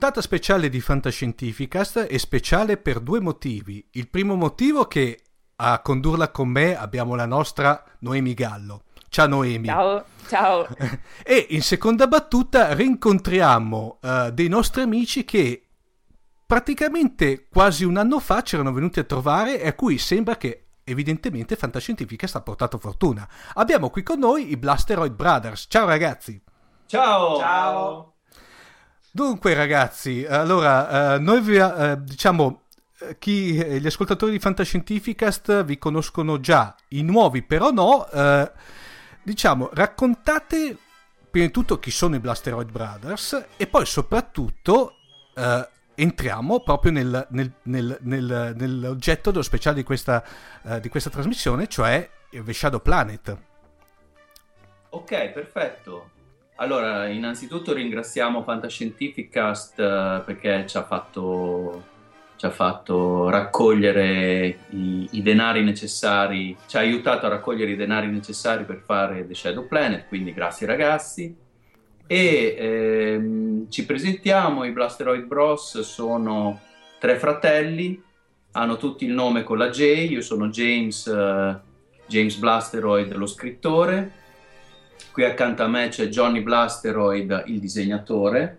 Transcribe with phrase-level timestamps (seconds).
[0.00, 3.86] Puntata speciale di Fantascientificast e speciale per due motivi.
[3.90, 5.22] Il primo motivo è che
[5.56, 8.84] a condurla con me abbiamo la nostra Noemi Gallo.
[9.10, 9.66] Ciao Noemi.
[9.66, 10.66] Ciao, ciao.
[11.22, 15.66] e in seconda battuta rincontriamo uh, dei nostri amici che
[16.46, 21.56] praticamente quasi un anno fa c'erano venuti a trovare e a cui sembra che evidentemente
[21.56, 23.28] Fantascientifica sta portato fortuna.
[23.52, 25.66] Abbiamo qui con noi i Blasteroid Brothers.
[25.68, 26.42] Ciao ragazzi.
[26.86, 27.36] Ciao.
[27.36, 28.14] Ciao.
[29.12, 32.62] Dunque ragazzi, allora, eh, noi vi, eh, diciamo,
[33.00, 38.52] eh, chi, gli ascoltatori di Fantascientificast vi conoscono già, i nuovi però no, eh,
[39.24, 40.76] diciamo, raccontate
[41.28, 44.94] prima di tutto chi sono i Blasteroid Brothers e poi soprattutto
[45.34, 50.24] eh, entriamo proprio nel, nel, nel, nell'oggetto dello speciale di questa,
[50.80, 53.36] di questa trasmissione, cioè The Shadow Planet.
[54.90, 56.10] Ok, perfetto.
[56.60, 61.84] Allora, innanzitutto ringraziamo Fantascientificast uh, perché ci ha fatto,
[62.36, 68.08] ci ha fatto raccogliere i, i, denari necessari, ci ha aiutato a raccogliere i denari
[68.08, 71.34] necessari per fare The Shadow Planet, quindi grazie ragazzi.
[72.06, 76.60] E ehm, ci presentiamo, i Blasteroid Bros sono
[76.98, 78.02] tre fratelli,
[78.52, 81.58] hanno tutti il nome con la J, io sono James, uh,
[82.06, 84.18] James Blasteroid, lo scrittore
[85.12, 88.58] Qui accanto a me c'è Johnny Blasteroid, il disegnatore.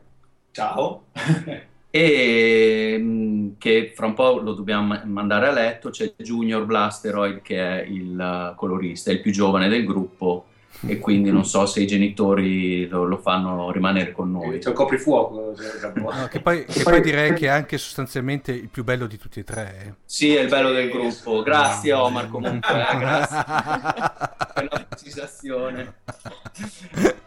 [0.51, 1.05] Ciao.
[1.89, 5.89] e mm, che fra un po' lo dobbiamo mandare a letto.
[5.89, 10.45] C'è Junior Blasteroid che è il colorista, è il più giovane del gruppo
[10.87, 14.59] e quindi non so se i genitori lo, lo fanno rimanere con noi.
[14.59, 15.53] C'è un coprifuoco.
[15.95, 19.39] No, che, poi, che poi, direi che è anche sostanzialmente il più bello di tutti
[19.39, 19.83] e tre.
[19.85, 19.93] Eh.
[20.05, 21.43] Sì, è il bello del gruppo.
[21.43, 23.43] Grazie Omar comunque, eh, grazie
[24.53, 25.93] per la precisazione.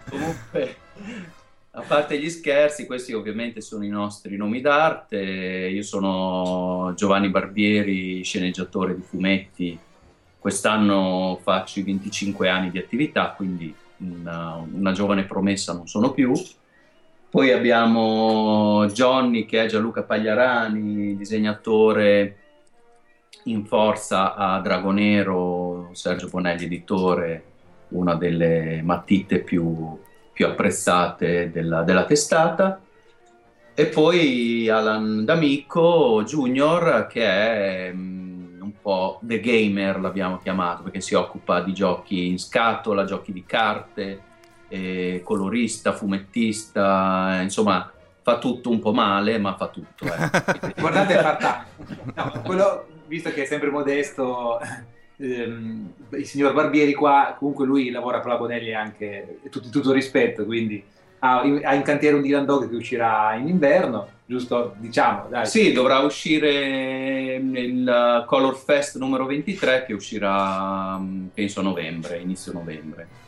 [0.09, 0.77] comunque,
[1.71, 5.19] a parte gli scherzi, questi ovviamente sono i nostri nomi d'arte.
[5.19, 9.79] Io sono Giovanni Barbieri, sceneggiatore di fumetti
[10.45, 16.35] Quest'anno faccio i 25 anni di attività, quindi una, una giovane promessa non sono più.
[17.31, 22.37] Poi abbiamo Johnny che è Gianluca Pagliarani, disegnatore
[23.45, 27.45] in forza a Dragonero, Sergio Bonelli editore,
[27.89, 29.99] una delle matite più,
[30.31, 32.83] più apprezzate della, della testata.
[33.73, 38.24] E poi Alan D'Amico Junior, che è mm,
[38.85, 44.21] po' The Gamer, l'abbiamo chiamato, perché si occupa di giochi in scatola, giochi di carte,
[44.69, 47.91] eh, colorista, fumettista, insomma
[48.21, 50.05] fa tutto un po' male, ma fa tutto.
[50.05, 50.73] Eh.
[50.79, 51.65] Guardate, fatta.
[52.15, 54.61] No, quello, visto che è sempre modesto,
[55.17, 60.45] ehm, il signor Barbieri qua, comunque lui lavora per la Bonelli anche, tutto, tutto rispetto,
[60.45, 60.85] quindi
[61.21, 64.75] ha, ha in cantiere un Dylan Dog che uscirà in inverno, giusto?
[64.79, 65.47] Diciamo, dai.
[65.47, 72.53] Sì, dovrà uscire il Color Fest numero 23 che uscirà mm, penso a novembre, inizio
[72.53, 73.23] novembre.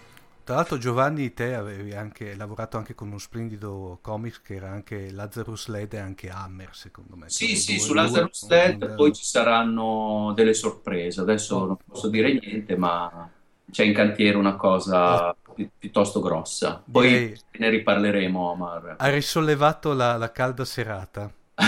[0.47, 5.11] Tra l'altro Giovanni, te avevi anche lavorato anche con uno splendido comics che era anche
[5.11, 7.29] Lazarus Led e anche Hammer, secondo me.
[7.29, 11.21] Sì, sì, su Lazarus Led poi ci saranno delle sorprese.
[11.21, 13.29] Adesso non posso dire niente, ma
[13.69, 15.37] c'è in cantiere una cosa oh.
[15.57, 16.83] Pi- piuttosto grossa.
[16.89, 17.41] Poi Direi...
[17.59, 18.95] ne riparleremo, Omar.
[18.99, 21.33] Ha risollevato la, la calda serata.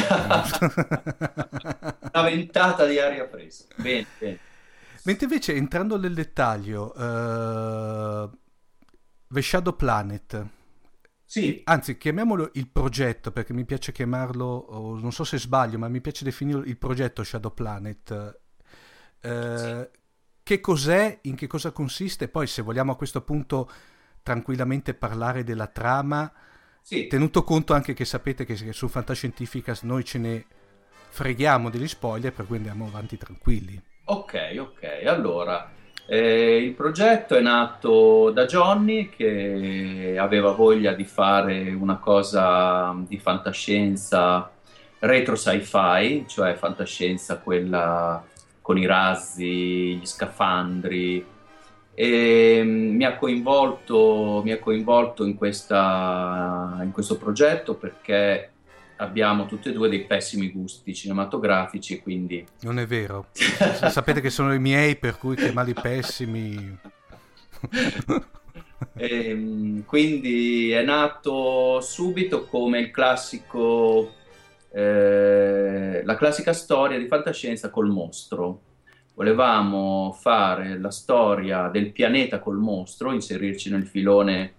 [2.12, 3.74] una ventata di aria fresca.
[3.76, 4.38] Bene, bene.
[5.02, 6.92] Mentre invece entrando nel dettaglio...
[6.96, 8.46] Uh
[9.30, 10.46] The Shadow Planet.
[11.24, 11.60] Sì.
[11.64, 16.24] Anzi, chiamiamolo il progetto perché mi piace chiamarlo, non so se sbaglio, ma mi piace
[16.24, 18.40] definirlo il progetto Shadow Planet.
[19.20, 19.98] Eh, sì.
[20.48, 22.26] Che cos'è, in che cosa consiste?
[22.26, 23.70] Poi, se vogliamo a questo punto
[24.22, 26.32] tranquillamente parlare della trama,
[26.80, 27.06] sì.
[27.06, 30.46] tenuto conto anche che sapete che su Fantascientificas noi ce ne
[31.10, 33.78] freghiamo degli spoiler, per cui andiamo avanti tranquilli.
[34.04, 35.02] Ok, ok.
[35.04, 35.70] Allora,
[36.06, 43.18] eh, il progetto è nato da Johnny che aveva voglia di fare una cosa di
[43.18, 44.50] fantascienza
[45.00, 48.24] retro sci-fi, cioè fantascienza quella
[48.68, 51.24] con i razzi, gli scafandri.
[51.94, 58.50] E mm, mi ha coinvolto, mi ha coinvolto in, questa, in questo progetto perché
[58.96, 62.44] abbiamo tutti e due dei pessimi gusti cinematografici, quindi...
[62.60, 63.28] Non è vero.
[63.32, 66.78] Sapete che sono i miei, per cui chiamarli pessimi...
[68.92, 74.12] e, ehm, quindi è nato subito come il classico...
[74.78, 78.60] Eh, la classica storia di fantascienza col mostro.
[79.14, 84.52] Volevamo fare la storia del pianeta col mostro, inserirci nel filone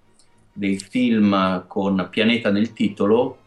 [0.51, 3.37] dei film con pianeta nel titolo,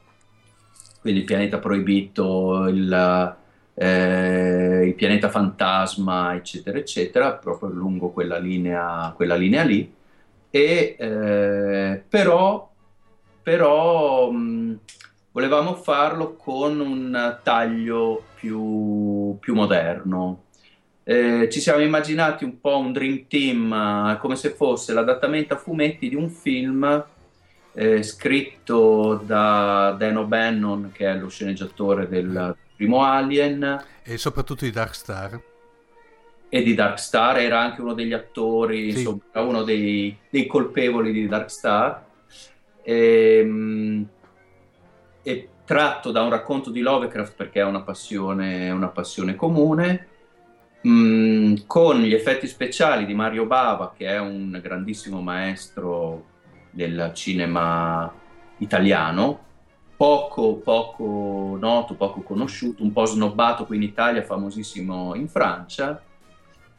[1.02, 3.36] quindi il pianeta proibito, il,
[3.74, 9.92] eh, il, pianeta fantasma, eccetera, eccetera, proprio lungo quella linea, quella linea lì.
[10.48, 12.72] E, eh, però,
[13.42, 14.78] però mh,
[15.32, 20.44] volevamo farlo con un taglio più, più moderno.
[21.04, 26.08] Eh, ci siamo immaginati un po' un dream team, come se fosse l'adattamento a fumetti
[26.08, 27.04] di un film
[27.74, 33.84] eh, scritto da Dan O'Bannon, che è lo sceneggiatore del primo Alien.
[34.02, 35.40] E soprattutto di Dark Star.
[36.48, 38.98] E di Dark Star, era anche uno degli attori, sì.
[38.98, 42.04] insomma, uno dei, dei, colpevoli di Dark Star.
[42.82, 44.06] E,
[45.22, 50.08] e, tratto da un racconto di Lovecraft perché è una passione, una passione comune.
[50.86, 56.26] Mm, con gli effetti speciali di Mario Bava, che è un grandissimo maestro
[56.70, 58.12] del cinema
[58.58, 59.44] italiano,
[59.96, 66.02] poco, poco noto, poco conosciuto, un po' snobbato qui in Italia, famosissimo in Francia,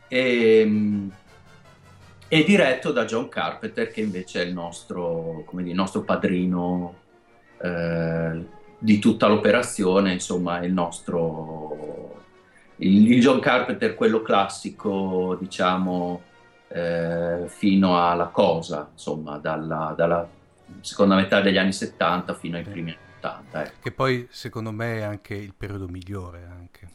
[0.10, 1.12] e, ehm,
[2.28, 7.03] e diretto da John Carpenter, che invece è il nostro, dire, il nostro padrino
[7.64, 8.46] eh,
[8.78, 12.22] di tutta l'operazione, insomma, il nostro...
[12.78, 16.22] Il, il John Carpenter, quello classico, diciamo,
[16.68, 20.28] eh, fino alla cosa, insomma, dalla, dalla,
[20.82, 23.64] seconda metà degli anni 70 fino ai primi anni 80.
[23.64, 23.74] Ecco.
[23.82, 26.46] Che poi secondo me è anche il periodo migliore.
[26.50, 26.90] Anche.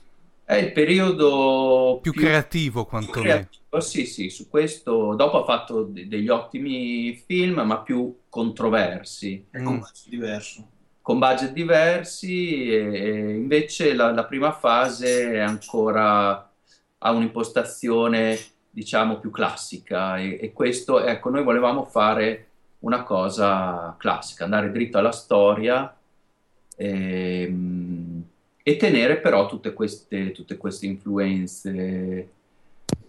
[0.49, 5.83] È il periodo più, più creativo quanto creativo, Sì, sì, su questo dopo ha fatto
[5.83, 9.45] de- degli ottimi film, ma più controversi.
[9.51, 9.79] E con mm.
[9.79, 10.69] budget diverso.
[11.03, 16.51] Con budget diversi, e invece la, la prima fase è ancora
[17.01, 18.39] ha un'impostazione
[18.71, 22.47] diciamo più classica e, e, questo, ecco, noi volevamo fare
[22.79, 25.95] una cosa classica, andare dritto alla storia
[26.75, 28.08] e, ehm,
[28.69, 32.29] e tenere però tutte queste, tutte queste influenze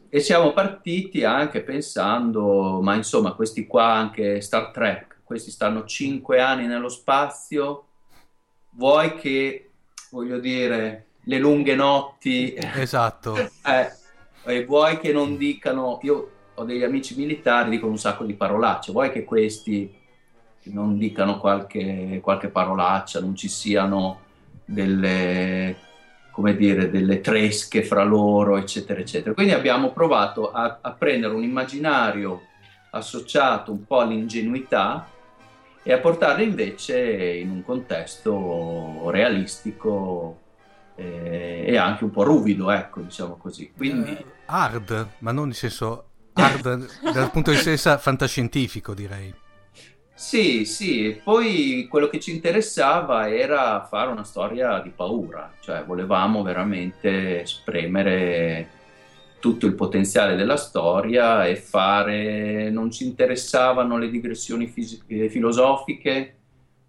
[0.07, 6.39] e siamo partiti anche pensando, ma insomma questi qua anche Star Trek, questi stanno cinque
[6.39, 7.87] anni nello spazio,
[8.69, 9.71] vuoi che,
[10.11, 12.53] voglio dire, le lunghe notti...
[12.75, 13.35] Esatto.
[13.35, 13.91] Eh,
[14.45, 18.93] e vuoi che non dicano, io ho degli amici militari, dicono un sacco di parolacce,
[18.93, 19.93] vuoi che questi
[20.63, 24.27] non dicano qualche, qualche parolaccia, non ci siano
[24.69, 25.75] delle,
[26.31, 29.33] come dire, delle tresche fra loro, eccetera, eccetera.
[29.33, 32.43] Quindi abbiamo provato a, a prendere un immaginario
[32.91, 35.07] associato un po' all'ingenuità
[35.81, 40.39] e a portarlo invece in un contesto realistico
[40.95, 43.71] eh, e anche un po' ruvido, ecco, diciamo così.
[43.75, 44.11] Quindi...
[44.11, 49.33] Uh, hard, ma non in senso hard dal punto di vista fantascientifico, direi.
[50.21, 56.43] Sì, sì, poi quello che ci interessava era fare una storia di paura, cioè volevamo
[56.43, 58.67] veramente spremere
[59.39, 66.35] tutto il potenziale della storia e fare, non ci interessavano le digressioni fis- eh, filosofiche,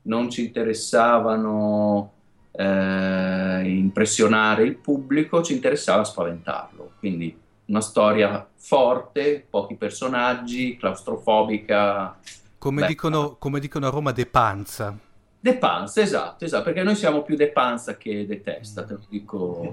[0.02, 2.12] non ci interessavano
[2.50, 12.18] eh, impressionare il pubblico, ci interessava spaventarlo, quindi una storia forte, pochi personaggi, claustrofobica
[12.60, 14.96] come, dicono, come dicono, a Roma, de panza.
[15.40, 19.00] De panza, esatto, esatto, perché noi siamo più de panza che de testa, te lo
[19.08, 19.72] dico.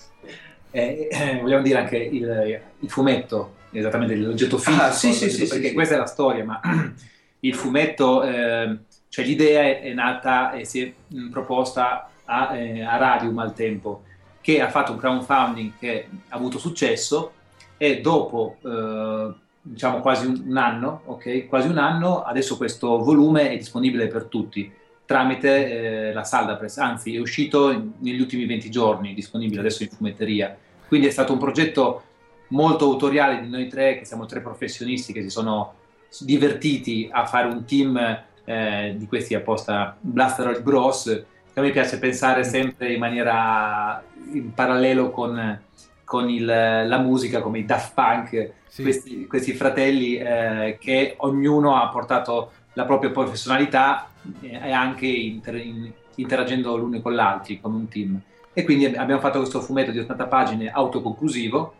[0.72, 5.46] eh, eh, vogliamo dire anche il, il fumetto, esattamente l'oggetto fisico, ah, sì, sì, sì,
[5.46, 6.60] perché sì, questa è la storia, ma
[7.40, 8.78] il fumetto, eh,
[9.10, 13.52] cioè l'idea è, è, nata e si è mh, proposta a, eh, a Radium al
[13.52, 14.04] tempo,
[14.40, 17.32] che ha fatto un crowdfunding che ha avuto successo
[17.76, 19.34] e dopo eh,
[19.66, 21.46] diciamo quasi un, anno, ok?
[21.48, 24.70] Quasi un anno, adesso questo volume è disponibile per tutti
[25.06, 29.88] tramite eh, la Salda Press, anzi è uscito negli ultimi 20 giorni, disponibile adesso in
[29.88, 30.56] fumetteria.
[30.86, 32.02] Quindi è stato un progetto
[32.48, 35.74] molto autoriale di noi tre, che siamo tre professionisti che si sono
[36.20, 41.24] divertiti a fare un team eh, di questi apposta Blaster Bros.
[41.54, 44.02] A me piace pensare sempre in maniera
[44.32, 45.60] in parallelo con,
[46.14, 48.82] con il, la musica, come i Daft Punk, sì.
[48.82, 55.56] questi, questi, fratelli eh, che ognuno ha portato la propria professionalità eh, e anche inter,
[55.56, 58.20] in, interagendo l'uno con l'altro, con un team.
[58.52, 61.74] E quindi abbiamo fatto questo fumetto di 80 pagine autoconclusivo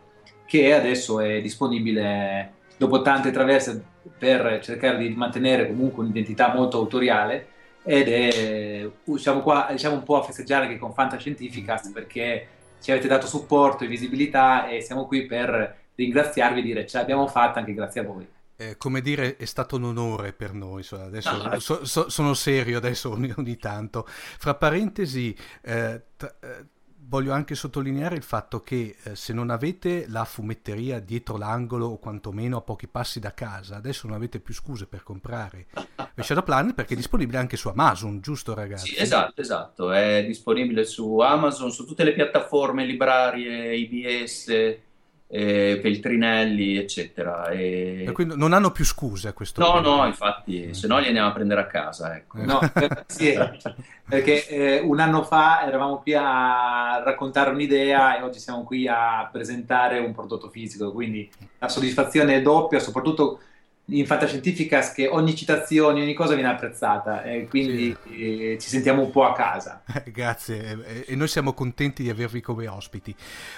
[0.45, 3.81] che adesso è disponibile dopo tante traverse
[4.17, 7.47] per cercare di mantenere comunque un'identità molto autoriale
[7.83, 12.47] ed è, siamo qua diciamo un po' a festeggiare anche con Fantascientificast perché
[12.85, 17.25] ci avete dato supporto e visibilità e siamo qui per ringraziarvi e dire ce l'abbiamo
[17.25, 18.27] fatta anche grazie a voi.
[18.57, 20.85] Eh, come dire, è stato un onore per noi.
[20.87, 24.05] Adesso so, so, sono serio adesso ogni, ogni, tanto.
[24.05, 26.65] Fra parentesi, eh, t- eh,
[27.07, 31.97] voglio anche sottolineare il fatto che eh, se non avete la fumetteria dietro l'angolo o
[31.97, 35.67] quantomeno a pochi passi da casa, adesso non avete più scuse per comprare
[36.23, 38.93] Shadow Plan perché è disponibile anche su Amazon, giusto ragazzi?
[38.93, 39.91] Sì, esatto, esatto.
[39.91, 44.77] È disponibile su Amazon, su tutte le piattaforme, librarie, IBS
[45.27, 47.47] eh, Peltrinelli, eccetera.
[47.49, 48.03] E...
[48.05, 49.89] Per cui non hanno più scuse a questo no, punto.
[49.89, 52.15] No, no, infatti, se no li andiamo a prendere a casa.
[52.15, 52.43] Ecco.
[52.43, 52.59] No,
[53.07, 53.33] sì,
[54.07, 59.27] perché eh, un anno fa eravamo qui a raccontare un'idea e oggi siamo qui a
[59.31, 61.29] presentare un prodotto fisico, quindi
[61.59, 63.39] la soddisfazione è doppia, soprattutto
[63.87, 68.53] in fantascientifica che ogni citazione, ogni cosa viene apprezzata e quindi sì.
[68.53, 69.83] eh, ci sentiamo un po' a casa.
[70.05, 73.15] Grazie e noi siamo contenti di avervi come ospiti.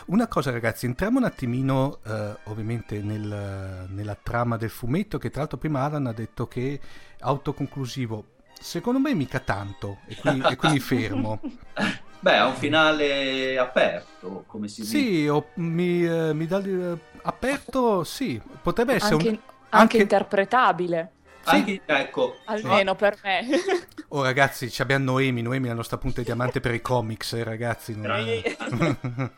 [0.08, 5.42] Una cosa ragazzi, entriamo un attimino eh, ovviamente nel, nella trama del fumetto che tra
[5.42, 6.80] l'altro prima Alan ha detto che è
[7.22, 8.26] autoconclusivo.
[8.60, 11.40] Secondo me mica tanto e qui, e qui mi fermo.
[12.20, 14.98] Beh, ha un finale aperto, come si dice.
[14.98, 19.30] Sì, o, mi, eh, mi dà eh, aperto, sì, potrebbe essere Anche...
[19.30, 21.12] un anche, interpretabile.
[21.44, 21.56] Sì.
[21.56, 22.38] Anche, ecco.
[22.46, 23.46] Almeno per me.
[24.10, 27.44] Oh ragazzi, abbiamo Noemi, Noemi è la nostra punta di diamante per i comics, eh,
[27.44, 27.94] ragazzi.
[27.94, 28.10] Non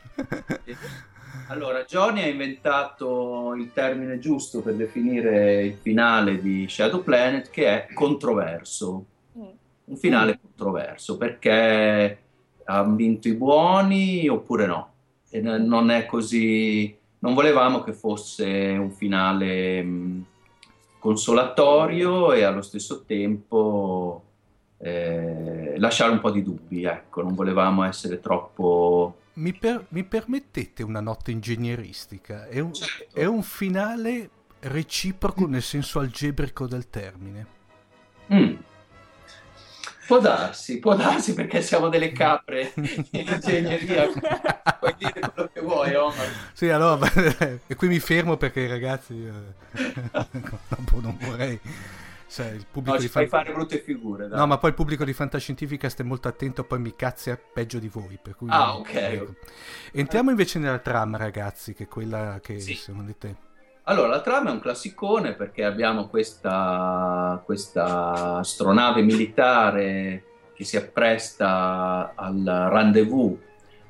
[1.48, 7.66] allora, Johnny ha inventato il termine giusto per definire il finale di Shadow Planet che
[7.66, 9.06] è controverso.
[9.40, 9.48] Mm.
[9.86, 10.40] Un finale mm.
[10.40, 12.20] controverso perché
[12.66, 14.94] hanno vinto i buoni oppure no.
[15.32, 18.46] E non è così non volevamo che fosse
[18.80, 20.26] un finale mh,
[21.00, 24.24] consolatorio e allo stesso tempo
[24.78, 29.18] eh, lasciare un po' di dubbi, ecco, non volevamo essere troppo...
[29.34, 32.48] Mi, per, mi permettete una nota ingegneristica?
[32.48, 33.18] È un, certo.
[33.18, 34.30] è un finale
[34.62, 37.48] reciproco nel senso algebrico del termine.
[38.34, 38.56] Mm.
[40.10, 44.08] Può darsi, può darsi perché siamo delle capre in ingegneria,
[44.80, 46.28] puoi dire quello che vuoi, Omar.
[46.52, 47.08] Sì, allora,
[47.68, 50.34] e qui mi fermo perché ragazzi, eh,
[51.00, 51.60] non vorrei...
[52.28, 54.28] Cioè, il pubblico no, di fai fare brutte figure.
[54.28, 54.38] Dai.
[54.40, 57.88] No, ma poi il pubblico di Fantascientifica sta molto attento, poi mi cazzia peggio di
[57.88, 58.20] voi.
[58.22, 58.94] Per cui, ah, ok.
[58.94, 59.36] Ecco.
[59.92, 62.74] Entriamo invece nella trama, ragazzi, che è quella che sì.
[62.74, 63.48] secondo te
[63.90, 72.12] Allora, la trama è un classicone perché abbiamo questa, questa astronave militare che si appresta
[72.14, 73.36] al rendezvous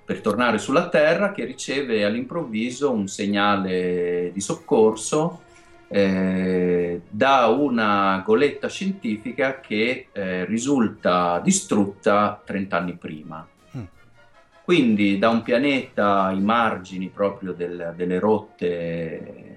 [0.06, 5.42] per tornare sulla Terra che riceve all'improvviso un segnale di soccorso
[5.90, 13.46] eh, da una goletta scientifica che eh, risulta distrutta 30 anni prima.
[13.76, 13.84] Mm.
[14.64, 19.49] Quindi da un pianeta ai margini proprio del, delle rotte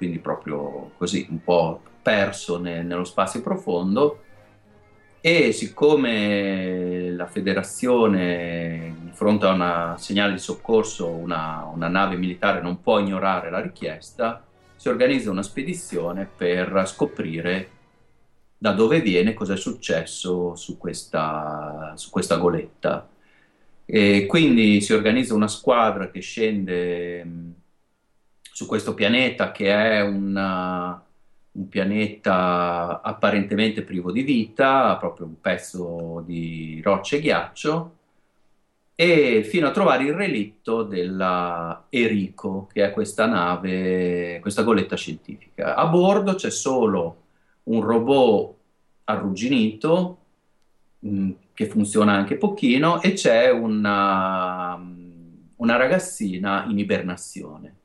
[0.00, 4.22] quindi proprio così un po' perso ne, nello spazio profondo.
[5.20, 12.62] E siccome la federazione di fronte a un segnale di soccorso una, una, nave militare
[12.62, 14.42] non può ignorare la richiesta
[14.74, 17.68] si organizza una spedizione per scoprire
[18.56, 23.06] da dove viene cosa è successo su questa, su questa goletta.
[23.84, 27.26] E quindi si organizza una squadra che scende
[28.60, 31.02] su questo pianeta che è una,
[31.52, 37.96] un pianeta apparentemente privo di vita, proprio un pezzo di roccia e ghiaccio,
[38.94, 45.74] e fino a trovare il relitto della Erico, che è questa nave, questa goletta scientifica.
[45.74, 47.22] A bordo c'è solo
[47.62, 48.54] un robot
[49.04, 50.18] arrugginito,
[51.06, 54.78] mm, che funziona anche pochino, e c'è una,
[55.56, 57.78] una ragazzina in ibernazione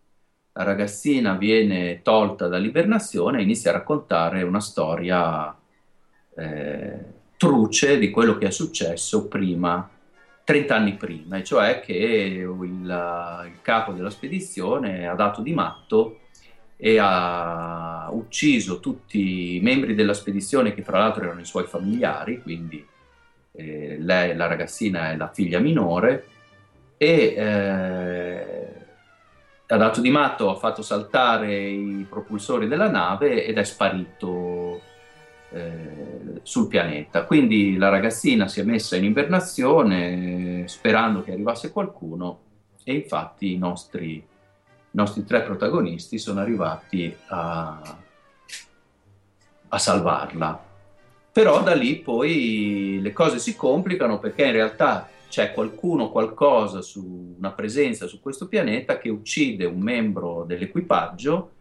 [0.63, 5.55] ragazzina viene tolta dall'ibernazione e inizia a raccontare una storia
[6.35, 6.99] eh,
[7.37, 9.89] truce di quello che è successo prima,
[10.43, 16.19] 30 anni prima, e cioè che il, il capo della spedizione ha dato di matto
[16.77, 22.41] e ha ucciso tutti i membri della spedizione che fra l'altro erano i suoi familiari,
[22.41, 22.85] quindi
[23.51, 26.27] eh, lei, la ragazzina è la figlia minore,
[26.97, 28.64] e eh,
[29.67, 34.79] ha dato di matto, ha fatto saltare i propulsori della nave ed è sparito
[35.49, 37.25] eh, sul pianeta.
[37.25, 42.39] Quindi la ragazzina si è messa in ibernazione sperando che arrivasse qualcuno
[42.83, 44.23] e infatti i nostri, i
[44.91, 47.97] nostri tre protagonisti sono arrivati a,
[49.67, 50.63] a salvarla.
[51.31, 57.35] Però da lì poi le cose si complicano perché in realtà c'è qualcuno, qualcosa, su,
[57.37, 61.51] una presenza su questo pianeta che uccide un membro dell'equipaggio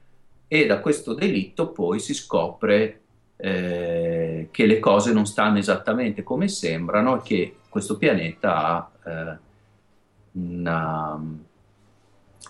[0.48, 3.00] e da questo delitto poi si scopre
[3.36, 9.38] eh, che le cose non stanno esattamente come sembrano e che questo pianeta ha eh,
[10.32, 11.20] una,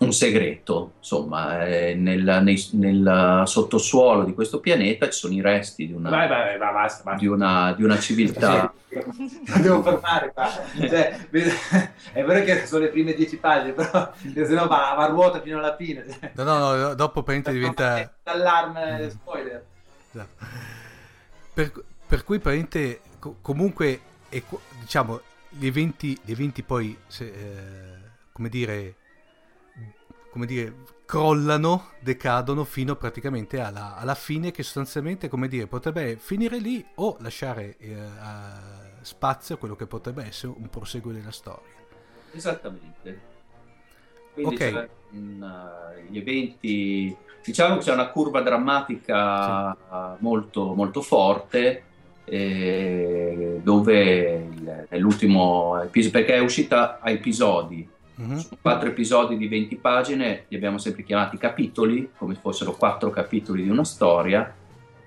[0.01, 5.87] un segreto, insomma, eh, nel, nei, nel, sottosuolo di questo pianeta ci sono i resti
[5.87, 7.21] di una, vai, vai, vai, basta, basta.
[7.21, 8.73] Di una, di una civiltà.
[8.95, 10.49] Non devo fermare qua.
[10.49, 11.29] Cioè,
[12.13, 15.41] è vero che sono le prime dieci pagine, però se no va, va a ruota
[15.41, 16.05] fino alla fine.
[16.35, 18.15] No, no, no dopo praticamente diventa...
[18.25, 19.65] Allarme spoiler.
[21.55, 21.73] Per,
[22.07, 23.01] per cui praticamente
[23.41, 24.01] comunque,
[24.81, 28.97] diciamo, gli eventi, gli eventi poi, se, eh, come dire
[30.35, 30.75] come dire,
[31.07, 37.17] crollano, decadono fino praticamente alla, alla, fine che sostanzialmente, come dire, potrebbe finire lì o
[37.21, 37.97] lasciare eh,
[39.03, 41.73] spazio a quello che potrebbe essere un proseguo della storia.
[42.33, 43.21] Esattamente.
[44.33, 44.89] Quindi okay.
[45.13, 50.17] una, gli eventi, diciamo che c'è una curva drammatica sì.
[50.19, 51.85] molto, molto forte
[52.25, 54.49] eh, dove
[54.89, 57.89] nell'ultimo episodio, perché è uscita a episodi,
[58.21, 58.37] Mm-hmm.
[58.37, 63.65] Sono quattro episodi di 20 pagine, li abbiamo sempre chiamati capitoli, come fossero quattro capitoli
[63.65, 64.55] di una storia,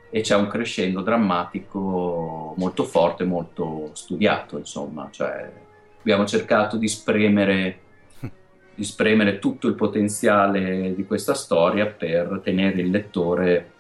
[0.10, 5.08] e c'è un crescendo drammatico molto forte, molto studiato, insomma.
[5.10, 5.52] Cioè,
[6.00, 7.80] abbiamo cercato di spremere,
[8.76, 13.72] di spremere tutto il potenziale di questa storia per tenere il lettore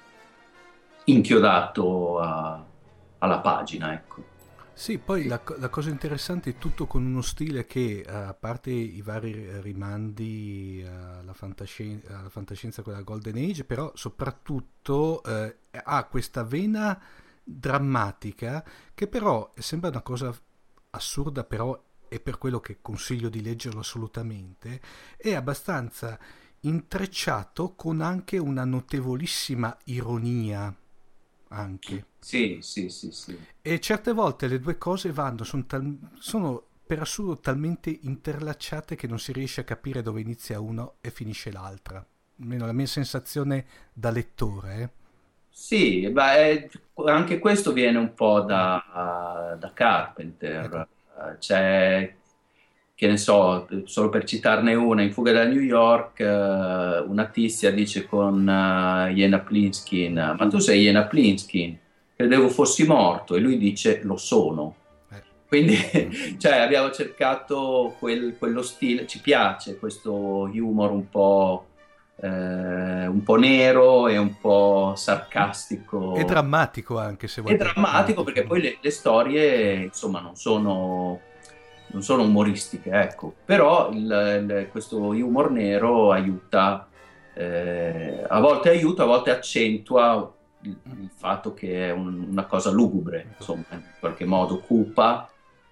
[1.05, 2.63] inchiodato a,
[3.17, 4.35] alla pagina, ecco.
[4.77, 8.69] Sì, poi la, la, cosa interessante è tutto con uno stile che, eh, a parte
[8.69, 16.43] i vari rimandi alla fantascienza, alla fantascienza quella Golden Age, però soprattutto eh, ha questa
[16.43, 17.01] vena
[17.43, 18.63] drammatica
[18.93, 20.31] che però sembra una cosa
[20.91, 24.79] assurda, però è per quello che consiglio di leggerlo assolutamente,
[25.17, 26.19] è abbastanza
[26.61, 30.71] intrecciato con anche una notevolissima ironia
[31.49, 32.05] anche.
[32.19, 33.37] Sì, sì, sì, sì.
[33.61, 39.07] E certe volte le due cose vanno, sono, tal- sono per assurdo talmente interlacciate che
[39.07, 42.05] non si riesce a capire dove inizia uno e finisce l'altra.
[42.39, 44.81] Almeno la mia sensazione da lettore.
[44.81, 44.89] Eh.
[45.49, 46.69] Sì, beh,
[47.05, 50.63] anche questo viene un po' da, da Carpenter.
[50.65, 50.87] Ecco.
[51.39, 52.15] C'è
[52.97, 57.69] che ne so, solo per citarne una, in Fuga da New York, eh, una tizia
[57.69, 61.77] dice con uh, Jena Plinskin, ma tu sei Jena Plinskin,
[62.15, 64.77] credevo fossi morto, e lui dice lo sono.
[65.11, 65.21] Eh.
[65.47, 65.77] Quindi
[66.41, 71.67] cioè, abbiamo cercato quel, quello stile, ci piace questo humor un po'
[72.19, 76.15] eh, un po' nero e un po' sarcastico.
[76.15, 77.53] E drammatico anche se vuoi.
[77.53, 81.19] È drammatico perché poi le, le, storie insomma non sono,
[81.87, 83.33] non sono umoristiche, ecco.
[83.45, 86.87] Però il, il, questo humor nero aiuta,
[87.33, 92.71] eh, a volte aiuta, a volte accentua il, il fatto che è un, una cosa
[92.71, 95.29] lugubre, insomma, in qualche modo cupa.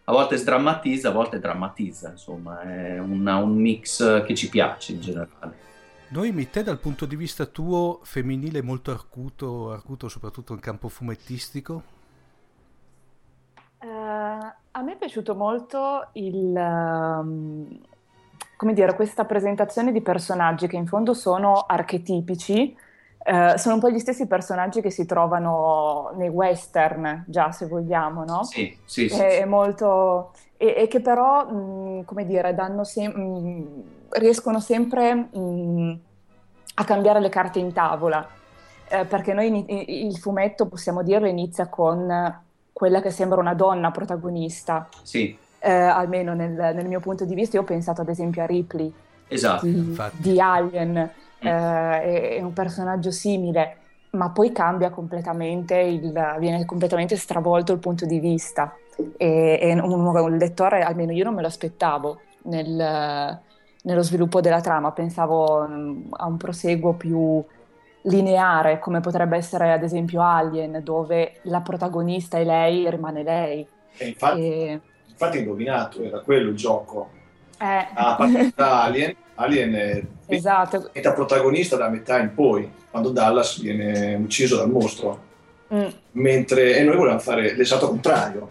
[0.07, 5.01] A volte sdrammatizza, a volte drammatizza, insomma, è una, un mix che ci piace in
[5.01, 5.63] generale.
[6.09, 11.93] Noemi, te dal punto di vista tuo femminile molto arcuto, arcuto soprattutto in campo fumettistico?
[13.81, 17.79] Uh, a me è piaciuto molto il, um,
[18.57, 22.75] come dire, questa presentazione di personaggi che in fondo sono archetipici,
[23.25, 28.23] uh, sono un po' gli stessi personaggi che si trovano nei western, già se vogliamo,
[28.23, 28.43] no?
[28.43, 29.19] Sì, sì, sì.
[29.19, 29.45] È, sì.
[29.45, 30.31] molto...
[30.57, 33.21] E, e, che però, mh, come dire, danno sempre...
[33.21, 33.83] Mh,
[34.15, 35.93] riescono sempre mh, mm,
[36.75, 38.27] a cambiare le carte in tavola,
[38.87, 42.43] eh, perché noi il fumetto, possiamo dirlo, inizia con
[42.75, 44.89] quella che sembra una donna protagonista.
[45.01, 45.33] Sì.
[45.59, 48.93] Eh, almeno nel, nel, mio punto di vista, io ho pensato ad esempio a Ripley
[49.29, 51.47] esatto, di, di, Alien, mm.
[51.47, 53.77] eh, è, un personaggio simile,
[54.09, 58.75] ma poi cambia completamente, il, viene completamente stravolto il punto di vista.
[59.15, 63.39] E, e un, un lettore, almeno io non me lo aspettavo nel,
[63.83, 67.41] nello sviluppo della trama, pensavo mm, a un proseguo più
[68.05, 73.67] lineare, come potrebbe essere ad esempio Alien, dove la protagonista è lei e rimane lei.
[73.97, 74.79] E infatti, e...
[75.07, 77.09] infatti indovinato, era quello il gioco.
[77.59, 77.87] Eh.
[77.93, 80.89] A partire da Alien, Alien è esatto.
[80.91, 85.23] metà protagonista da metà in poi, quando Dallas viene ucciso dal mostro.
[85.73, 85.87] Mm.
[86.11, 88.49] Mentre, e noi volevamo fare l'esatto contrario.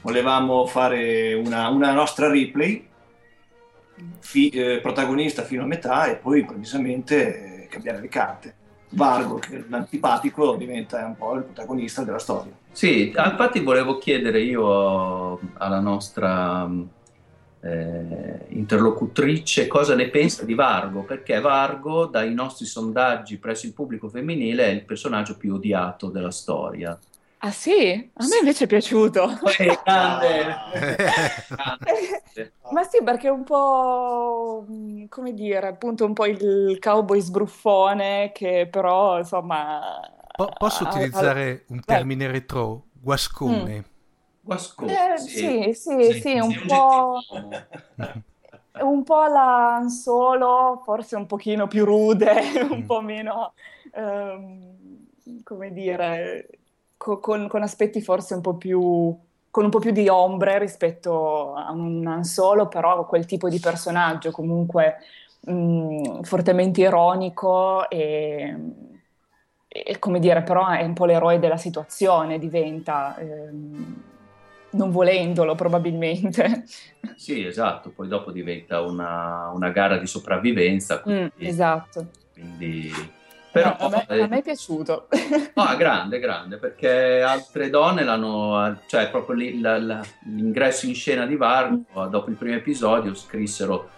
[0.00, 2.86] Volevamo fare una, una nostra replay
[4.20, 8.54] fi, eh, protagonista fino a metà e poi improvvisamente eh, cambiare le carte.
[8.90, 12.52] Vargo, l'antipatico, diventa un po' il protagonista della storia.
[12.72, 16.68] Sì, infatti volevo chiedere io alla nostra
[17.60, 24.08] eh, interlocutrice cosa ne pensa di Vargo, perché Vargo, dai nostri sondaggi presso il pubblico
[24.08, 26.98] femminile, è il personaggio più odiato della storia.
[27.40, 28.10] Ah sì?
[28.14, 29.30] A me invece è piaciuto.
[29.58, 30.56] Eh, grande.
[32.70, 38.32] Ma sì, perché è un po', mm, come dire, appunto un po' il cowboy sbruffone
[38.34, 40.00] che però, insomma...
[40.36, 42.32] Po- posso utilizzare un termine Beh.
[42.32, 42.86] retro?
[42.92, 43.76] Guascone.
[43.76, 43.82] Mm.
[44.40, 47.20] Guascone, eh, sì, sì, sì, sì, un po'...
[48.82, 52.32] un po' la Solo, forse un pochino più rude,
[52.68, 52.86] un mm.
[52.86, 53.52] po' meno,
[53.94, 54.76] um,
[55.44, 56.48] come dire
[56.98, 59.16] co- con, con, aspetti forse un po' più
[59.50, 64.30] con un po' più di ombre rispetto a un Solo, però quel tipo di personaggio
[64.30, 64.96] comunque
[65.40, 68.54] mh, mm, fortemente ironico e,
[69.66, 74.02] e, come dire, però è un po' l'eroe della situazione, diventa, ehm,
[74.72, 76.64] non volendolo probabilmente.
[77.18, 81.00] Sì, esatto, poi dopo diventa una, una gara di sopravvivenza.
[81.00, 82.06] Quindi, mm, esatto.
[82.32, 82.92] Quindi
[83.50, 85.08] però, a, me, a, me, è piaciuto.
[85.54, 91.26] No, grande, grande, perché altre donne l'hanno, cioè proprio lì, la, la, l'ingresso in scena
[91.26, 92.06] di Vargo, mm.
[92.08, 93.96] dopo il primo episodio, scrissero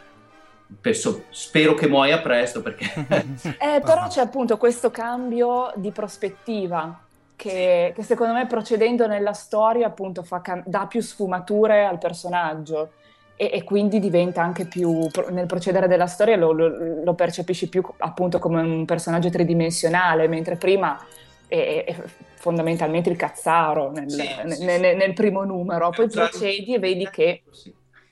[0.80, 2.84] Penso, spero che muoia presto perché...
[3.58, 9.86] eh, però c'è appunto questo cambio di prospettiva che, che secondo me procedendo nella storia
[9.86, 12.92] appunto fa, dà più sfumature al personaggio
[13.40, 17.82] e, e, quindi diventa anche più, nel procedere della storia lo, lo, lo, percepisci più
[17.96, 21.02] appunto come un personaggio tridimensionale, mentre prima
[21.48, 21.96] è, è
[22.34, 27.08] fondamentalmente il cazzaro nel, sì, nel, sì, nel, nel primo numero, poi procedi e vedi
[27.08, 27.42] che...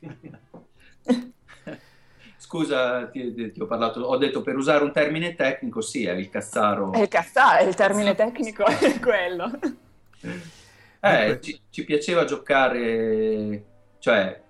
[2.38, 6.30] Scusa, ti, ti, ho parlato, ho detto per usare un termine tecnico, sì, è il
[6.30, 6.92] cazzaro.
[6.92, 9.50] È il cazzaro, il termine tecnico è quello.
[11.00, 13.62] Eh, ci, ci piaceva giocare,
[13.98, 14.46] cioè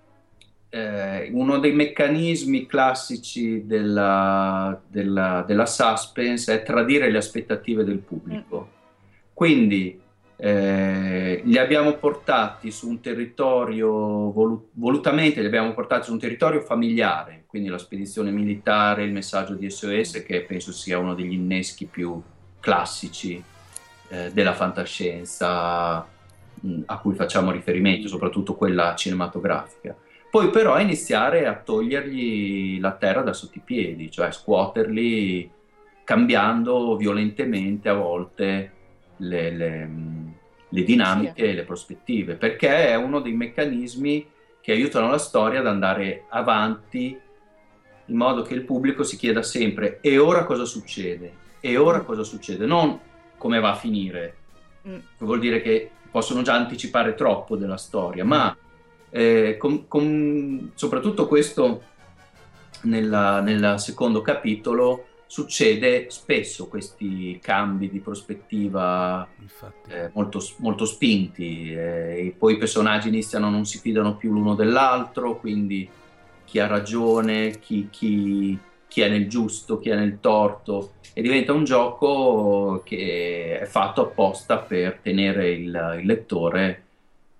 [0.69, 8.69] eh, uno dei meccanismi classici della, della, della, suspense è tradire le aspettative del pubblico.
[8.69, 8.77] Mm.
[9.33, 9.99] Quindi
[10.35, 16.61] eh, li abbiamo portati su un territorio, volu- volutamente li abbiamo portati su un territorio
[16.61, 21.85] familiare, quindi la spedizione militare, il messaggio di SOS che penso sia uno degli inneschi
[21.85, 22.21] più
[22.59, 23.41] classici
[24.09, 26.05] eh, della fantascienza
[26.59, 29.95] mh, a cui facciamo riferimento, soprattutto quella cinematografica
[30.29, 35.49] poi però iniziare a togliergli la terra da sotto i piedi, cioè scuoterli
[36.03, 38.71] cambiando violentemente a volte
[39.17, 39.89] le, le,
[40.69, 44.27] le dinamiche e le prospettive, perché è uno dei meccanismi
[44.61, 47.19] che aiutano la storia ad andare avanti
[48.05, 51.47] in modo che il pubblico si chieda sempre e ora cosa succede?
[51.59, 52.05] E ora mm.
[52.05, 52.65] cosa succede?
[52.65, 52.99] Non
[53.37, 54.35] come va a finire,
[54.87, 54.97] mm.
[55.19, 58.55] vuol dire che possono già anticipare troppo della storia, ma
[59.09, 61.83] eh, con, con, soprattutto questo
[62.81, 69.27] nel secondo capitolo succede spesso questi cambi di prospettiva
[69.87, 74.55] eh, molto, molto, spinti eh, e poi i personaggi iniziano non si fidano più l'uno
[74.55, 75.87] dell'altro, quindi
[76.45, 81.53] chi ha ragione, chi, chi, chi, è nel giusto, chi è nel torto e diventa
[81.53, 86.85] un gioco che è fatto apposta per tenere il, il lettore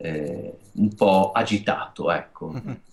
[0.02, 2.54] eh, un po' agitato, ecco.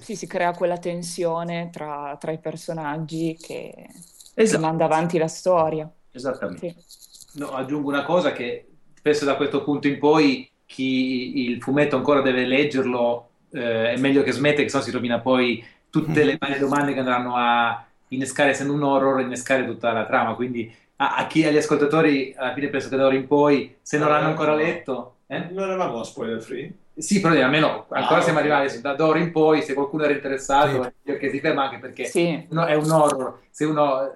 [0.00, 3.88] Sì, si crea quella tensione tra, tra i personaggi che,
[4.34, 4.58] esatto.
[4.58, 5.90] che, manda avanti la storia.
[6.10, 6.76] Esattamente.
[6.86, 7.38] Sì.
[7.38, 8.66] No, aggiungo una cosa che
[9.00, 14.22] penso da questo punto in poi chi il fumetto ancora deve leggerlo eh, è meglio
[14.22, 18.50] che smette, che sennò si rovina poi tutte le varie domande che andranno a innescare,
[18.50, 20.34] essendo un horror, innescare tutta la trama.
[20.34, 23.96] Quindi a, a chi, agli ascoltatori, alla fine penso che da ora in poi, se
[23.96, 25.16] non l'hanno ancora letto...
[25.32, 25.48] Eh?
[25.50, 26.70] Non eravamo a spoiler free?
[26.94, 28.50] Sì, però almeno ancora ah, siamo okay.
[28.50, 31.16] arrivati da d'ora in poi, se qualcuno era interessato, sì.
[31.16, 32.46] che si ferma anche perché sì.
[32.50, 33.40] no, è un horror.
[33.48, 34.12] Se uno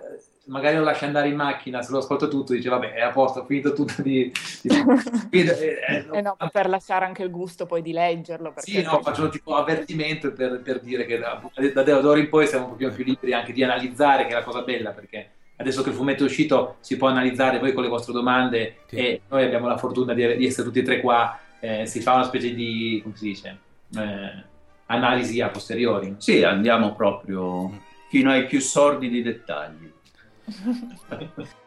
[0.48, 3.40] magari lo lascia andare in macchina, se lo ascolta tutto, dice vabbè, è a posto,
[3.40, 4.30] ho finito tutto di...
[4.60, 4.68] di...
[5.30, 8.52] eh, eh, eh, no, per lasciare anche il gusto poi di leggerlo.
[8.56, 11.40] Sì, no, faccio un tipo avvertimento per, per dire che da,
[11.72, 14.44] da, d'ora in poi siamo un pochino più liberi anche di analizzare, che è la
[14.44, 17.88] cosa bella, perché adesso che il fumetto è uscito si può analizzare voi con le
[17.88, 18.96] vostre domande sì.
[18.96, 22.14] e noi abbiamo la fortuna di, di essere tutti e tre qua, eh, si fa
[22.14, 23.58] una specie di, come si dice,
[23.96, 24.44] eh,
[24.86, 26.14] analisi a posteriori.
[26.18, 29.92] Sì, andiamo proprio fino ai più sordidi dettagli.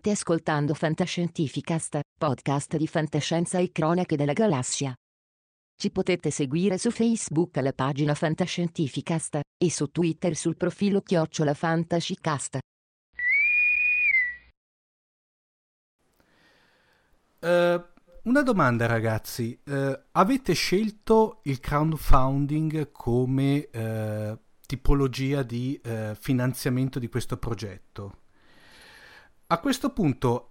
[0.00, 4.94] State ascoltando Fantascientificast, podcast di fantascienza e cronache della galassia.
[5.76, 12.58] Ci potete seguire su Facebook alla pagina Fantascientificast e su Twitter sul profilo Chiocciola Fantascicast.
[17.40, 17.84] Uh,
[18.22, 25.78] una domanda ragazzi, uh, avete scelto il crowdfunding come uh, tipologia di
[26.18, 28.19] finanziamento di questo progetto?
[29.52, 30.50] A questo punto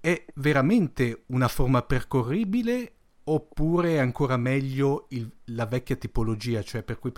[0.00, 2.92] è veramente una forma percorribile
[3.22, 7.12] oppure ancora meglio il, la vecchia tipologia, cioè per cui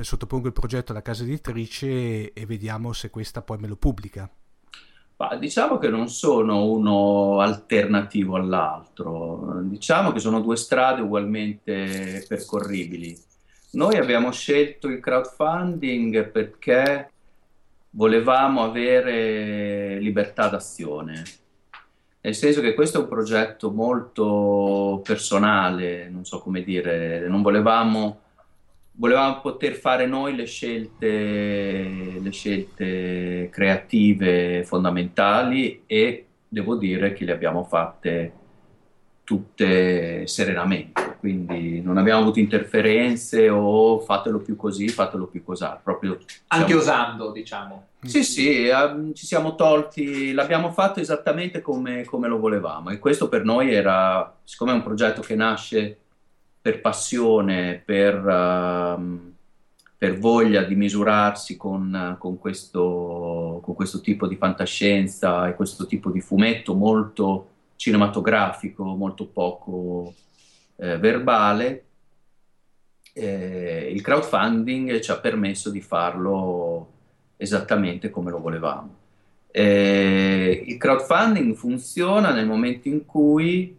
[0.00, 4.30] sottopongo il progetto alla casa editrice e, e vediamo se questa poi me lo pubblica?
[5.16, 13.18] Ma diciamo che non sono uno alternativo all'altro, diciamo che sono due strade ugualmente percorribili.
[13.72, 17.10] Noi abbiamo scelto il crowdfunding perché
[17.90, 21.22] volevamo avere libertà d'azione,
[22.20, 28.20] nel senso che questo è un progetto molto personale, non so come dire, non volevamo,
[28.92, 37.32] volevamo poter fare noi le scelte, le scelte creative fondamentali e devo dire che le
[37.32, 38.32] abbiamo fatte
[39.24, 46.18] tutte serenamente, quindi non abbiamo avuto interferenze o fatelo più così, fatelo più così, proprio
[46.48, 46.80] anche siamo...
[46.80, 47.86] osando, diciamo.
[48.02, 53.28] Sì, sì, eh, ci siamo tolti, l'abbiamo fatto esattamente come, come, lo volevamo e questo
[53.28, 55.98] per noi era, siccome è un progetto che nasce
[56.60, 59.32] per passione, per, uh,
[59.96, 66.10] per voglia di misurarsi con, con, questo, con questo tipo di fantascienza e questo tipo
[66.10, 70.14] di fumetto molto cinematografico, molto poco
[70.78, 71.84] eh, verbale,
[73.12, 76.92] eh, il crowdfunding ci ha permesso di farlo
[77.36, 78.96] esattamente come lo volevamo.
[79.50, 83.76] Eh, il crowdfunding funziona nel momento in cui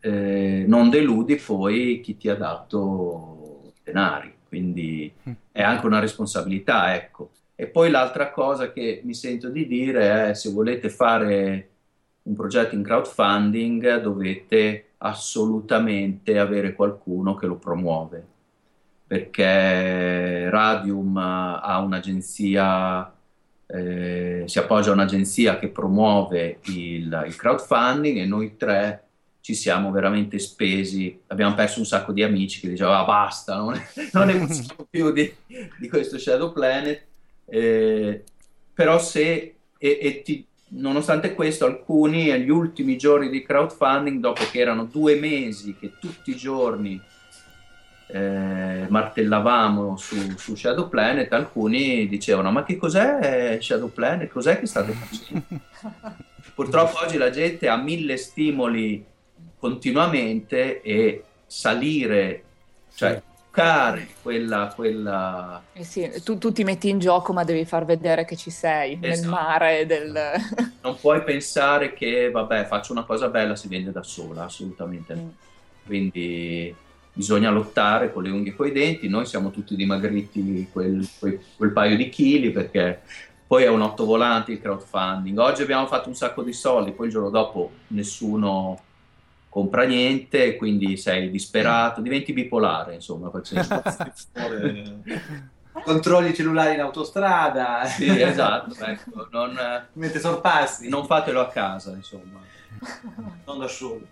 [0.00, 5.32] eh, non deludi poi chi ti ha dato denari, quindi mm.
[5.52, 7.30] è anche una responsabilità, ecco.
[7.54, 11.68] E poi l'altra cosa che mi sento di dire è se volete fare
[12.22, 18.26] un progetto in crowdfunding dovete assolutamente avere qualcuno che lo promuove.
[19.06, 23.12] Perché Radium ha un'agenzia
[23.72, 29.04] eh, si appoggia a un'agenzia che promuove il, il, crowdfunding e noi tre
[29.40, 33.74] ci siamo veramente spesi, abbiamo perso un sacco di amici che dicevano ah, basta, non,
[33.74, 33.82] è,
[34.12, 35.32] non ne possiamo più di,
[35.78, 37.02] di, questo Shadow Planet,
[37.46, 38.24] eh,
[38.74, 44.60] però se, e, e ti, Nonostante questo, alcuni agli ultimi giorni di crowdfunding, dopo che
[44.60, 47.00] erano due mesi che tutti i giorni
[48.06, 54.28] eh, martellavamo su, su, Shadow Planet, alcuni dicevano: Ma che cos'è Shadow Planet?
[54.28, 55.42] Cos'è che state facendo?
[56.54, 59.04] Purtroppo oggi la gente ha mille stimoli
[59.58, 62.44] continuamente e salire,
[62.94, 63.20] cioè
[63.50, 64.72] toccare quella...
[64.74, 65.62] quella...
[65.72, 68.98] Eh sì, tu, tu, ti metti in gioco ma devi far vedere che ci sei
[69.00, 69.20] esatto.
[69.20, 70.18] nel mare del...
[70.82, 75.22] non puoi pensare che, vabbè, faccio una cosa bella, si vende da sola, assolutamente no.
[75.22, 75.28] Mm.
[75.84, 76.74] Quindi
[77.12, 81.40] bisogna lottare con le unghie e con i denti, noi siamo tutti dimagriti quel, quel,
[81.56, 83.02] quel paio di chili perché
[83.46, 85.36] poi è un otto volanti il crowdfunding.
[85.38, 88.78] Oggi abbiamo fatto un sacco di soldi, poi il giorno dopo nessuno
[89.50, 93.30] compra niente, quindi sei disperato, diventi bipolare, insomma.
[95.84, 97.84] Controlli i cellulari in autostrada.
[97.84, 99.58] Sì, esatto, ecco, non,
[99.94, 100.88] mentre sorpassi.
[100.88, 102.40] Non fatelo a casa, insomma.
[103.44, 104.06] Non da solo.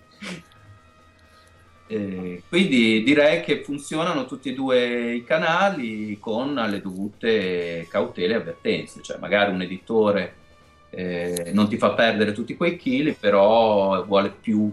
[1.91, 8.37] Eh, quindi direi che funzionano tutti e due i canali con le dovute cautele e
[8.37, 10.35] avvertenze, cioè magari un editore
[10.91, 14.71] eh, non ti fa perdere tutti quei chili, però vuole più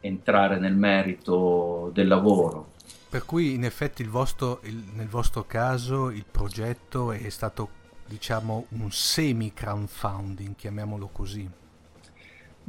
[0.00, 2.72] entrare nel merito del lavoro.
[3.08, 7.76] Per cui in effetti il vostro, il, nel vostro caso il progetto è stato
[8.06, 11.48] diciamo un semi crowdfunding, chiamiamolo così.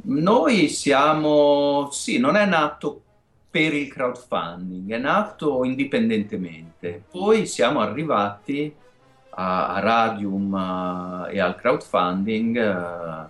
[0.02, 3.02] Noi siamo, sì, non è nato
[3.50, 7.02] per il crowdfunding, è nato indipendentemente.
[7.10, 8.74] Poi siamo arrivati
[9.30, 13.28] a, a Radium uh, e al crowdfunding uh,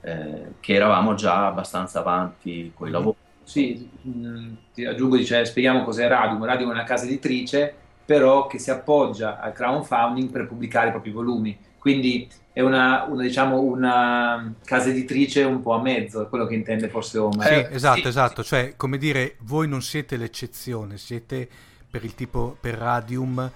[0.00, 3.16] eh, che eravamo già abbastanza avanti con i lavori.
[3.50, 6.44] Sì, mh, mm, ti aggiungo, dice, spieghiamo cos'è Radium.
[6.44, 7.74] Radium è una casa editrice,
[8.04, 11.58] però che si appoggia al crowdfunding per pubblicare i propri volumi.
[11.78, 16.54] Quindi è una, una, diciamo, una casa editrice un po' a mezzo, è quello che
[16.54, 17.52] intende forse Omar.
[17.52, 18.42] Eh, esatto, sì, esatto.
[18.42, 18.48] Sì.
[18.48, 21.48] Cioè, come dire, voi non siete l'eccezione, siete
[21.90, 23.50] per il tipo, per Radium,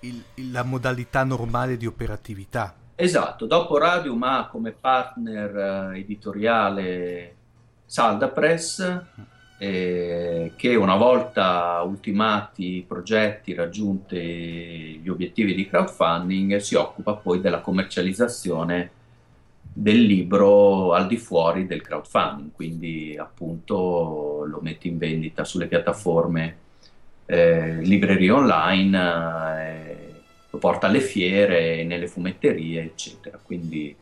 [0.00, 7.36] il, la modalità normale di operatività Esatto, dopo Radium ha come partner eh, editoriale
[7.84, 9.02] Salda Press,
[9.62, 17.40] eh, che una volta ultimati i progetti, raggiunti gli obiettivi di crowdfunding, si occupa poi
[17.40, 18.90] della commercializzazione
[19.72, 26.56] del libro al di fuori del crowdfunding, quindi appunto lo mette in vendita sulle piattaforme
[27.26, 28.98] eh, librerie online,
[29.60, 30.12] eh,
[30.50, 33.38] lo porta alle fiere, nelle fumetterie, eccetera.
[33.40, 33.94] Quindi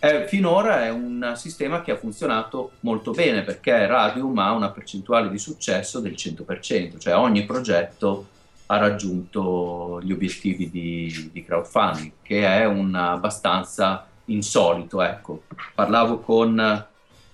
[0.00, 5.28] eh, finora è un sistema che ha funzionato molto bene perché Radium ha una percentuale
[5.28, 8.28] di successo del 100%, cioè ogni progetto
[8.66, 15.02] ha raggiunto gli obiettivi di, di crowdfunding, che è un abbastanza insolito.
[15.02, 15.44] Ecco.
[15.74, 16.86] Parlavo, con,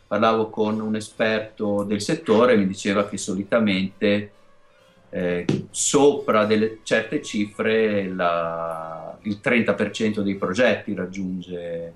[0.07, 4.33] parlavo con un esperto del settore mi diceva che solitamente
[5.11, 11.93] eh, sopra delle certe cifre la, il 30% dei progetti raggiunge,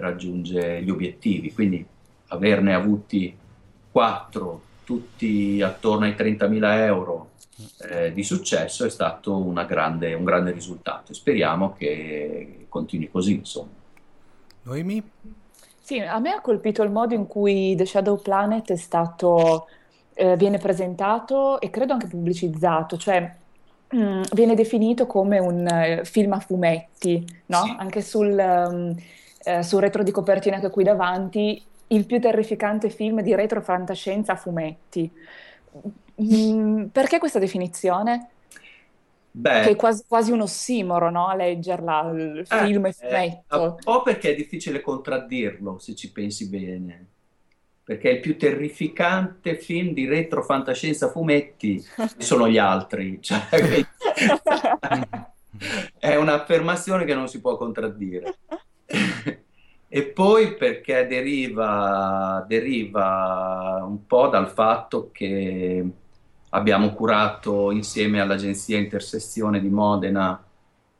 [0.00, 1.84] raggiunge, gli obiettivi, quindi
[2.28, 3.36] averne avuti
[3.90, 7.30] 4 tutti attorno ai 30.000 euro
[7.90, 13.68] eh, di successo è stato grande, un grande risultato e speriamo che continui così insomma.
[14.62, 15.02] Noemi?
[15.80, 19.66] Sì, a me ha colpito il modo in cui The Shadow Planet è stato
[20.14, 23.34] eh, viene presentato e credo anche pubblicizzato, cioè
[23.90, 25.66] mh, mm, viene definito come un
[26.00, 27.62] uh, film a fumetti, no?
[27.62, 27.74] Sì.
[27.78, 28.94] Anche sul, um,
[29.48, 33.62] eh, sul retro di copertina che ho qui davanti, il più terrificante film di retro
[33.62, 35.10] fantascienza a fumetti.
[36.22, 38.28] Mm, perché questa definizione?
[39.30, 41.28] Beh, che è quasi, quasi un ossimoro, no?
[41.28, 43.62] A leggerla, il eh, film e fumetto.
[43.62, 47.06] un po' perché è difficile contraddirlo, se ci pensi bene
[47.88, 51.82] perché il più terrificante film di retrofantascienza fumetti
[52.18, 53.16] sono gli altri.
[53.18, 53.48] Cioè,
[55.98, 58.40] è un'affermazione che non si può contraddire.
[59.88, 65.86] E poi perché deriva, deriva un po' dal fatto che
[66.50, 70.42] abbiamo curato insieme all'agenzia Intersezione di Modena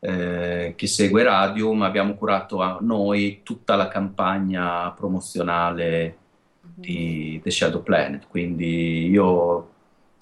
[0.01, 6.17] eh, che segue Radium, abbiamo curato a noi tutta la campagna promozionale
[6.61, 9.71] di The Shadow Planet, quindi io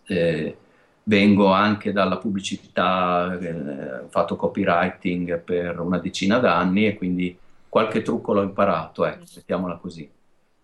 [0.06, 0.56] eh,
[1.02, 7.38] vengo anche dalla pubblicità, eh, ho fatto copywriting per una decina d'anni e quindi
[7.76, 10.10] qualche trucco l'ho imparato, ecco, mettiamola così.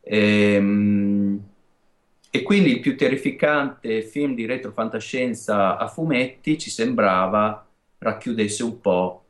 [0.00, 1.42] E, ehm,
[2.30, 7.66] e quindi il più terrificante film di retrofantascienza a fumetti ci sembrava
[7.98, 9.24] racchiudesse un po'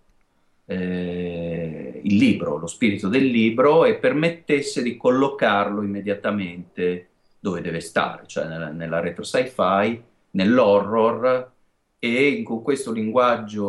[0.66, 7.08] eh, il libro, lo spirito del libro e permettesse di collocarlo immediatamente
[7.40, 11.50] dove deve stare, cioè nella, nella retro sci-fi, nell'horror
[11.98, 13.66] e con questo linguaggio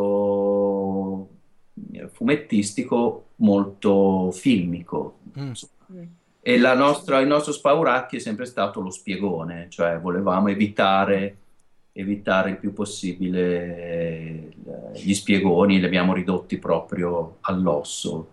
[1.90, 5.18] eh, fumettistico molto filmico.
[5.38, 5.52] Mm.
[6.40, 11.38] E nostra, il nostro spauracchio è sempre stato lo spiegone, cioè volevamo evitare
[11.96, 18.28] evitare il più possibile eh, gli spiegoni, li abbiamo ridotti proprio all'osso,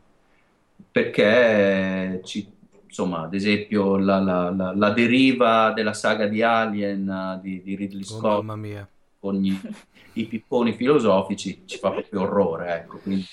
[0.91, 2.51] perché ci,
[2.87, 8.01] insomma, ad esempio la, la, la, la, deriva della saga di Alien di, di Ridley
[8.01, 8.87] oh, Scott oh,
[9.19, 9.55] con gli,
[10.13, 13.25] i pipponi filosofici ci fa proprio orrore, ecco, quindi...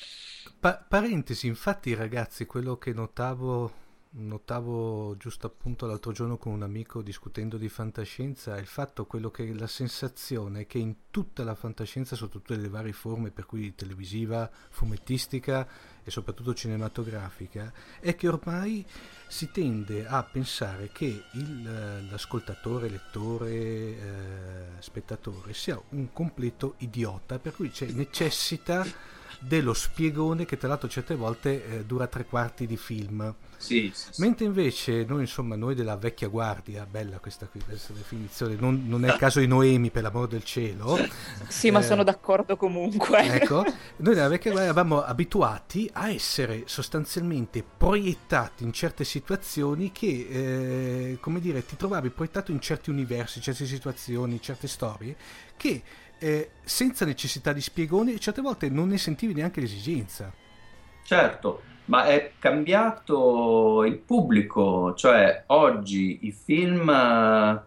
[0.59, 7.03] pa- parentesi, infatti ragazzi, quello che notavo notavo giusto appunto l'altro giorno con un amico
[7.03, 12.17] discutendo di fantascienza il fatto quello che la sensazione è che in tutta la fantascienza
[12.17, 15.69] sotto tutte le varie forme per cui televisiva, fumettistica
[16.03, 18.85] e soprattutto cinematografica è che ormai
[19.27, 23.99] si tende a pensare che il, l'ascoltatore, lettore, eh,
[24.79, 28.87] spettatore sia un completo idiota per cui necessita
[29.39, 33.35] dello spiegone che tra l'altro certe volte eh, dura tre quarti di film.
[33.57, 34.21] Sì, sì, sì.
[34.21, 39.05] Mentre invece noi, insomma, noi della vecchia guardia, bella questa, qui, questa definizione, non, non,
[39.05, 40.97] è il caso di Noemi per l'amor del cielo.
[41.49, 43.19] Sì, eh, ma sono d'accordo comunque.
[43.19, 43.65] Ecco,
[43.99, 51.19] noi della vecchia guardia eravamo abituati a essere sostanzialmente proiettati in certe situazioni che, eh,
[51.21, 55.17] come dire, ti trovavi proiettato in certi universi, certe situazioni, certe storie
[55.57, 55.83] che
[56.19, 60.33] eh, senza necessità di spiegoni certe volte non ne sentivi neanche l'esigenza.
[61.05, 67.61] Certo, ma è cambiato il pubblico, cioè oggi i film eh,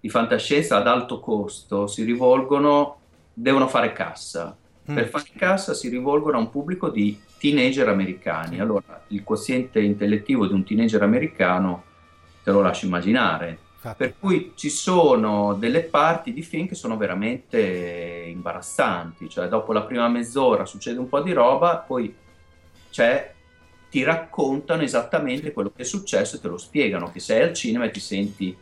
[0.00, 2.98] di fantascienza ad alto costo si rivolgono,
[3.32, 4.56] devono fare cassa.
[4.90, 4.94] Mm.
[4.94, 8.60] Per fare cassa si rivolgono a un pubblico di teenager americani.
[8.60, 11.84] Allora, il quoziente intellettivo di un teenager americano
[12.42, 13.96] te lo lascio immaginare Infatti.
[13.96, 19.84] Per cui ci sono delle parti di film che sono veramente imbarazzanti, cioè dopo la
[19.84, 22.14] prima mezz'ora succede un po' di roba, poi
[22.90, 23.32] cioè
[23.88, 27.86] ti raccontano esattamente quello che è successo e te lo spiegano, che sei al cinema
[27.86, 28.54] e ti senti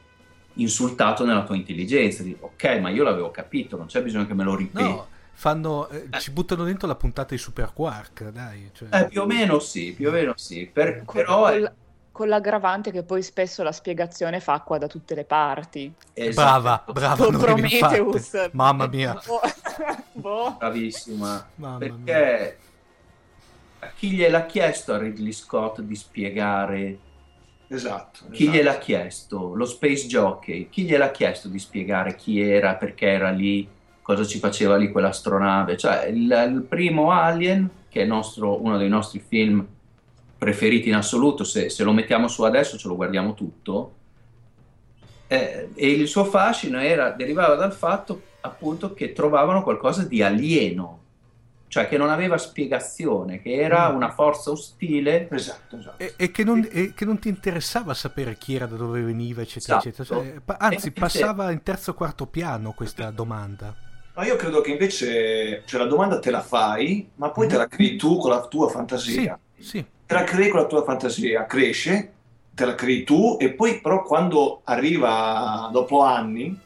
[0.54, 4.44] insultato nella tua intelligenza, dici ok ma io l'avevo capito, non c'è bisogno che me
[4.44, 4.88] lo ripeti.
[4.88, 8.70] No, fanno, eh, ci buttano dentro la puntata di Super Quark, dai.
[8.72, 8.88] Cioè...
[8.92, 11.50] Eh, più o meno sì, più o meno sì, per, però...
[11.50, 11.72] Con,
[12.18, 15.92] con l'aggravante che poi spesso la spiegazione fa acqua da tutte le parti.
[16.12, 16.60] Esatto.
[16.60, 17.24] Brava, brava.
[17.24, 18.48] Con Prometheus.
[18.50, 19.16] Mamma mia.
[19.24, 19.40] boh.
[20.14, 20.56] boh.
[20.58, 21.48] Bravissima.
[21.54, 22.58] Mamma perché
[23.78, 23.92] mia.
[23.94, 26.98] chi gliel'ha chiesto a Ridley Scott di spiegare
[27.68, 28.24] Esatto.
[28.32, 28.56] Chi esatto.
[28.56, 29.54] gliel'ha chiesto?
[29.54, 30.68] Lo Space Jockey.
[30.70, 33.68] Chi gliel'ha chiesto di spiegare chi era, perché era lì,
[34.02, 35.76] cosa ci faceva lì quell'astronave?
[35.76, 39.64] Cioè, il, il primo Alien, che è nostro, uno dei nostri film
[40.38, 43.94] preferiti in assoluto, se, se, lo mettiamo su adesso ce lo guardiamo tutto,
[45.26, 50.98] eh, e il suo fascino era, derivava dal fatto appunto che trovavano qualcosa di alieno
[51.68, 53.94] cioè che non aveva spiegazione, che era mm.
[53.94, 55.28] una forza ostile.
[55.30, 56.02] Esatto, esatto.
[56.02, 59.42] E, e, che non, e, che non, ti interessava sapere chi era, da dove veniva,
[59.42, 60.02] eccetera, esatto.
[60.02, 60.22] eccetera.
[60.22, 63.74] Cioè, anzi, passava in terzo o quarto piano questa domanda.
[64.14, 67.48] Ma io credo che invece cioè, la domanda te la fai, ma poi mm.
[67.50, 69.38] te la crei tu con la tua fantasia.
[69.56, 69.86] Sì, sì.
[70.08, 72.12] Te la crei con la tua fantasia, cresce,
[72.54, 76.58] te la crei tu, e poi però quando arriva dopo anni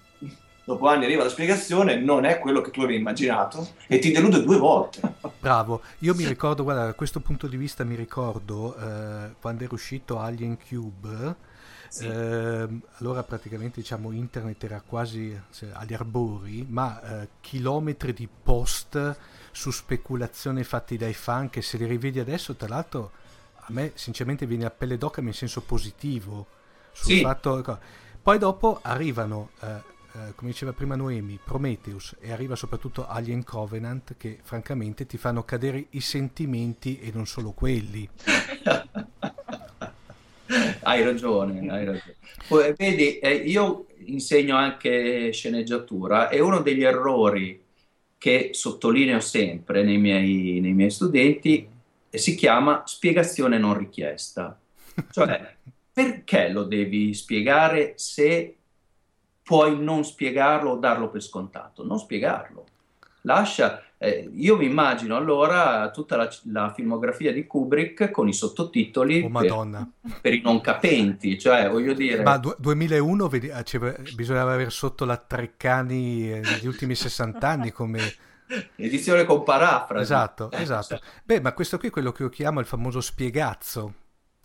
[0.64, 4.44] dopo anni arriva la spiegazione, non è quello che tu avevi immaginato e ti delude
[4.44, 5.00] due volte.
[5.40, 9.74] Bravo, io mi ricordo, guarda, da questo punto di vista mi ricordo eh, quando era
[9.74, 11.34] uscito Alien Cube,
[11.88, 12.06] sì.
[12.06, 12.68] eh,
[12.98, 19.16] allora praticamente diciamo internet era quasi cioè, agli arbori, ma eh, chilometri di post
[19.50, 23.20] su speculazioni fatti dai fan che se li rivedi adesso, tra l'altro
[23.64, 26.46] a me sinceramente viene a pelle d'oca in senso positivo
[26.92, 27.20] sul sì.
[27.20, 27.78] fatto...
[28.22, 34.14] Poi dopo arrivano eh, eh, come diceva prima Noemi, Prometheus e arriva soprattutto Alien Covenant
[34.18, 38.06] che francamente ti fanno cadere i sentimenti e non solo quelli.
[40.82, 42.16] hai ragione, hai ragione.
[42.46, 47.60] Poi, vedi, eh, io insegno anche sceneggiatura e uno degli errori
[48.18, 51.66] che sottolineo sempre nei miei, nei miei studenti
[52.18, 54.58] si chiama spiegazione non richiesta.
[55.10, 55.56] Cioè,
[55.92, 58.56] perché lo devi spiegare se
[59.42, 62.66] puoi non spiegarlo o darlo per scontato, non spiegarlo.
[63.22, 69.22] Lascia, eh, io mi immagino allora tutta la, la, filmografia di Kubrick con i sottotitoli
[69.22, 69.86] oh, per,
[70.20, 72.22] per, i non capenti, cioè voglio dire...
[72.22, 73.62] Ma du- 2001 vedi, ah,
[74.16, 78.00] bisognava avere sotto la Treccani eh, negli ultimi 60 anni come...
[78.76, 80.02] Edizione con parafrasi.
[80.02, 81.00] Esatto, esatto.
[81.24, 83.94] Beh, ma questo qui è quello che io chiamo il famoso spiegazzo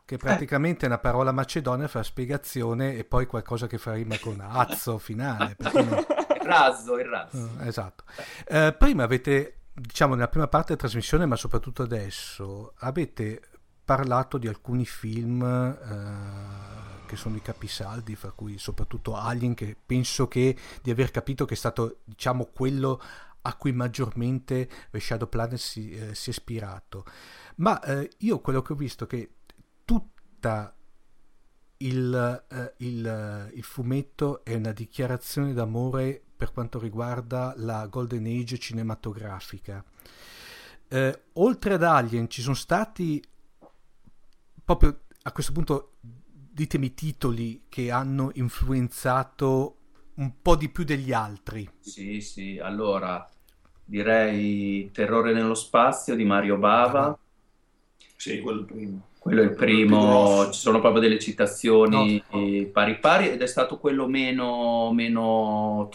[0.08, 0.18] che eh.
[0.18, 4.98] praticamente è una parola macedonia fa spiegazione e poi qualcosa che fa rima con azzo
[5.00, 5.58] finale.
[5.60, 5.70] No?
[5.70, 7.38] il razzo, il razzo.
[7.38, 8.06] Uh, esatto.
[8.48, 13.42] Uh, prima avete, diciamo nella prima parte della trasmissione, ma soprattutto adesso, avete
[13.84, 20.30] parlato di alcuni film uh, che sono i capisaldi, fra cui soprattutto Alien, che penso
[20.30, 23.02] che di aver capito che è stato, diciamo, quello
[23.48, 27.06] a cui maggiormente The Shadow Planet si, eh, si è ispirato.
[27.56, 29.32] Ma eh, io quello che ho visto è che
[29.86, 30.76] tutta
[31.78, 38.58] il, uh, il, il, fumetto è una dichiarazione d'amore per quanto riguarda la Golden Age
[38.58, 39.84] cinematografica.
[40.90, 43.24] Uh, oltre ad Alien ci sono stati
[44.64, 49.78] proprio a questo punto ditemi titoli che hanno influenzato
[50.16, 51.70] un po' di più degli altri.
[51.80, 53.30] Sì, sì, allora
[53.88, 57.06] direi Terrore nello spazio di Mario Bava.
[57.06, 57.18] Ah.
[58.16, 59.06] Sì, quello primo.
[59.18, 62.66] Quello è il primo, ci sono proprio delle citazioni no.
[62.72, 65.90] pari pari ed è stato quello meno, meno,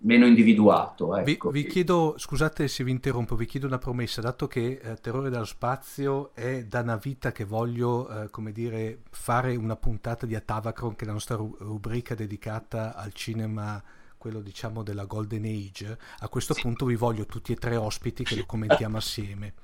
[0.00, 1.16] meno individuato.
[1.16, 1.50] Ecco.
[1.50, 5.30] Vi, vi, chiedo, scusate se vi interrompo, vi chiedo una promessa, dato che eh, Terrore
[5.30, 10.34] dallo Spazio è da una vita che voglio, eh, come dire, fare una puntata di
[10.34, 13.80] Atavacron, che è la nostra rubrica dedicata al cinema
[14.18, 16.60] quello diciamo della Golden Age, a questo sì.
[16.60, 19.54] punto vi voglio tutti e tre ospiti che lo commentiamo assieme.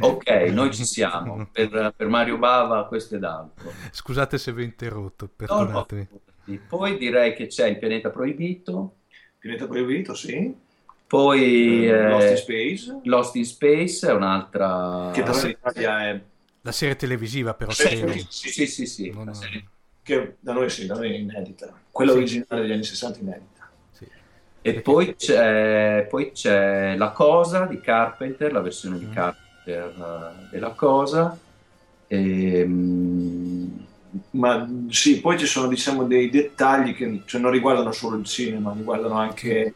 [0.00, 1.48] ok, noi ci siamo.
[1.50, 3.72] Per, per, Mario Bava questo è d'altro.
[3.90, 6.08] Scusate se vi ho interrotto, perdonatemi.
[6.10, 6.58] No, no.
[6.68, 8.96] Poi direi che c'è il pianeta proibito.
[9.38, 10.54] Pianeta proibito, sì.
[11.06, 13.00] Poi eh, Lost in Space.
[13.04, 15.10] Lost in Space è un'altra...
[15.12, 16.20] Che però in Italia è...
[16.62, 19.10] La serie televisiva però sì, sì, sì, sì, sì.
[19.10, 19.32] No, no
[20.04, 21.82] che da noi sì, da noi è inedita.
[21.94, 22.16] Quella sì.
[22.16, 23.70] originale degli anni 60 inedita.
[23.92, 24.04] Sì.
[24.62, 28.98] E poi c'è, poi c'è, La Cosa di Carpenter, la versione mm.
[28.98, 31.38] di Carpenter uh, della Cosa.
[32.08, 33.86] E, um,
[34.30, 38.72] ma sì, poi ci sono diciamo dei dettagli che cioè, non riguardano solo il cinema,
[38.72, 39.74] riguardano anche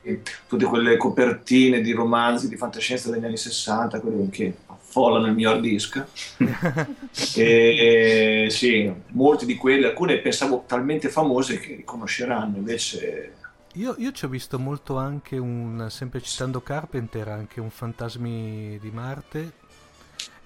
[0.49, 4.55] tutte quelle copertine di romanzi di fantascienza degli anni 60, quelle che
[4.99, 6.05] folla nel mio hard disk.
[7.37, 13.35] e sì, molti di quelli, alcune pensavo talmente famose che riconosceranno, invece...
[13.75, 18.91] Io, io ci ho visto molto anche un, sempre citando Carpenter, anche un Fantasmi di
[18.91, 19.53] Marte,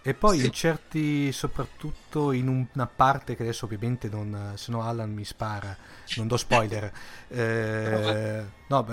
[0.03, 0.46] e poi sì.
[0.46, 5.74] in certi, soprattutto in una parte che adesso ovviamente non, se no Alan mi spara,
[6.16, 6.92] non do spoiler.
[7.32, 8.86] Eh, no,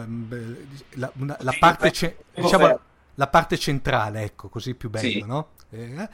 [0.91, 2.79] la, una, la, parte ce, diciamo,
[3.19, 5.23] la, parte centrale, ecco, così più bello, sì.
[5.25, 5.47] no?
[5.69, 6.09] Eh,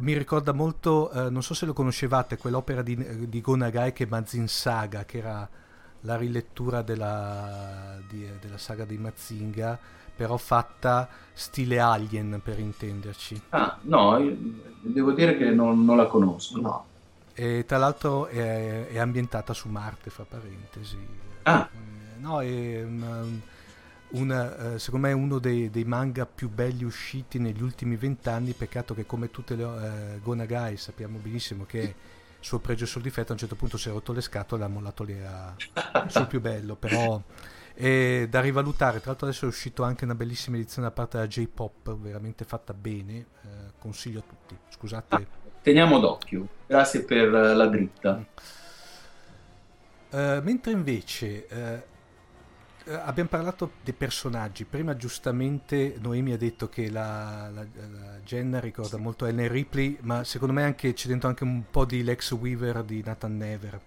[0.00, 4.06] mi ricorda molto, eh, non so se lo conoscevate, quell'opera di, di Gonagai che è
[4.08, 5.48] Mazin Saga, che era
[6.00, 9.78] la rilettura della, di, della saga di Mazinga
[10.14, 13.42] però fatta stile Alien per intenderci.
[13.50, 14.18] Ah, no,
[14.80, 16.60] devo dire che non, non la conosco.
[16.60, 16.84] No.
[17.34, 20.98] E tra l'altro è, è, ambientata su Marte, fra parentesi.
[21.42, 21.68] Ah.
[21.72, 23.24] Eh, no, è una,
[24.12, 28.52] una, eh, secondo me uno dei, dei, manga più belli usciti negli ultimi vent'anni.
[28.52, 31.94] Peccato che, come tutte le eh, Gonagai, sappiamo benissimo che
[32.40, 34.66] suo pregio e suo difetto a un certo punto si è rotto le scatole e
[34.66, 35.54] ha mollato lì a,
[36.08, 36.76] sul più bello.
[36.76, 37.22] Però
[37.74, 38.98] e da rivalutare.
[38.98, 42.74] Tra l'altro adesso è uscita anche una bellissima edizione da parte della J-Pop, veramente fatta
[42.74, 44.56] bene, eh, consiglio a tutti.
[44.68, 45.14] Scusate.
[45.14, 45.26] Ah,
[45.62, 48.24] teniamo d'occhio, grazie per la dritta.
[50.10, 51.91] Uh, mentre invece uh,
[52.86, 58.96] abbiamo parlato dei personaggi, prima giustamente Noemi ha detto che la, la, la Jenna ricorda
[58.96, 62.82] molto Ellen Ripley, ma secondo me anche, c'è dentro anche un po' di Lex Weaver
[62.82, 63.80] di Nathan Never.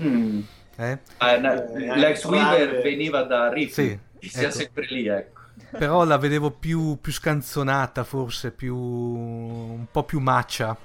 [0.00, 0.40] Mm.
[0.76, 0.98] Eh?
[1.18, 4.50] Ah, eh, l'ex Weaver veniva da Ripley, sì, sia ecco.
[4.50, 5.40] sempre lì, ecco.
[5.70, 10.76] Però la vedevo più, più scanzonata, forse, più, un po' più maccia.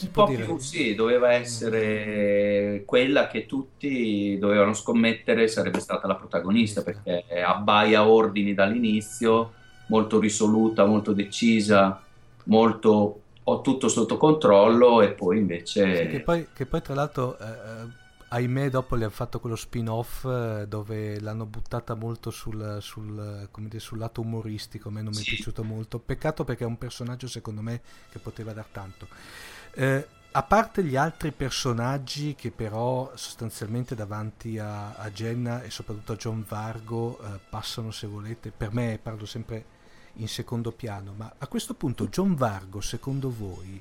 [0.00, 0.44] Un po' dire.
[0.44, 8.06] più, sì, doveva essere quella che tutti dovevano scommettere sarebbe stata la protagonista, perché abbaia
[8.06, 9.52] ordini dall'inizio,
[9.86, 12.02] molto risoluta, molto decisa,
[12.44, 15.96] molto ho tutto sotto controllo e poi invece...
[15.96, 18.02] Sì, che, poi, che, poi, tra l'altro eh, eh
[18.34, 23.78] ahimè dopo le hanno fatto quello spin-off eh, dove l'hanno buttata molto sul, sul, dire,
[23.78, 27.28] sul lato umoristico, a me non mi è piaciuto molto, peccato perché è un personaggio
[27.28, 27.80] secondo me
[28.10, 29.06] che poteva dar tanto.
[29.74, 30.06] Eh,
[30.36, 36.16] a parte gli altri personaggi che però sostanzialmente davanti a, a Jenna e soprattutto a
[36.16, 39.72] John Vargo eh, passano se volete, per me parlo sempre
[40.14, 43.80] in secondo piano, ma a questo punto John Vargo secondo voi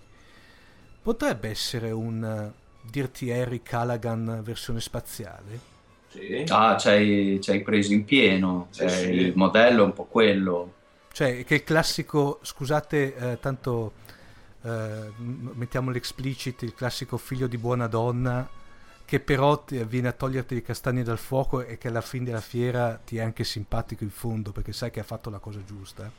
[1.01, 5.71] potrebbe essere un dirti Harry Callaghan versione spaziale?
[6.09, 6.43] Sì.
[6.49, 9.09] Ah, ci hai preso in pieno, sì, sì.
[9.09, 10.73] il modello è un po' quello.
[11.11, 13.93] Cioè, che il classico, scusate, eh, tanto
[14.63, 18.47] eh, mettiamo l'explicit, il classico figlio di buona donna
[19.05, 22.41] che però ti, viene a toglierti le castagne dal fuoco e che alla fine della
[22.41, 26.09] fiera ti è anche simpatico in fondo perché sai che ha fatto la cosa giusta.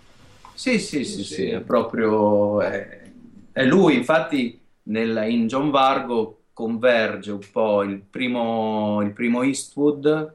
[0.52, 2.60] Sì, sì, sì, sì, è proprio...
[2.60, 3.10] È,
[3.52, 10.34] è lui, infatti nel, in John Vargo converge un po' il primo, il primo Eastwood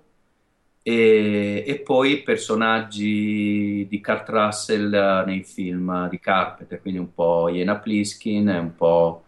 [0.92, 7.48] e, e, poi i personaggi di Kurt Russell nei film di Carpenter, quindi un po'
[7.48, 9.24] Iena Pliskin, un po',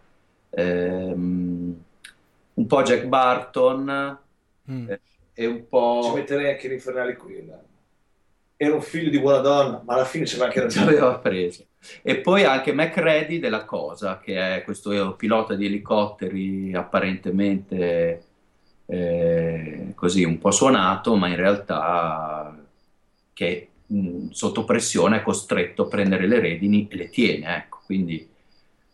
[0.49, 1.83] ehm,
[2.55, 4.17] un po' Jack Barton
[4.71, 4.89] mm.
[4.89, 5.01] eh,
[5.35, 6.01] e un po'...
[6.05, 7.47] Ci metterei anche l'infernale qui.
[8.57, 10.85] Era un figlio di buona donna, ma alla fine ce l'ha anche ragione.
[10.87, 11.65] Ci aveva preso.
[12.01, 18.30] E poi anche McReady della Cosa, che è questo pilota di elicotteri apparentemente
[18.85, 22.57] eh, così un po' suonato, ma in realtà
[23.33, 27.55] che mh, sotto pressione è costretto a prendere le redini e le tiene.
[27.57, 27.79] Ecco.
[27.85, 28.27] Quindi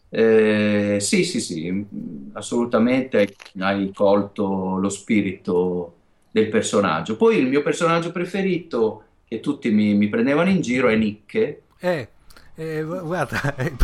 [0.10, 1.86] eh, sì, sì, sì,
[2.34, 5.96] assolutamente hai colto lo spirito
[6.32, 7.18] del personaggio.
[7.18, 11.62] Poi il mio personaggio preferito, che tutti mi, mi prendevano in giro, è Nicke.
[11.80, 12.08] Eh
[12.60, 13.76] eh, guarda, eh,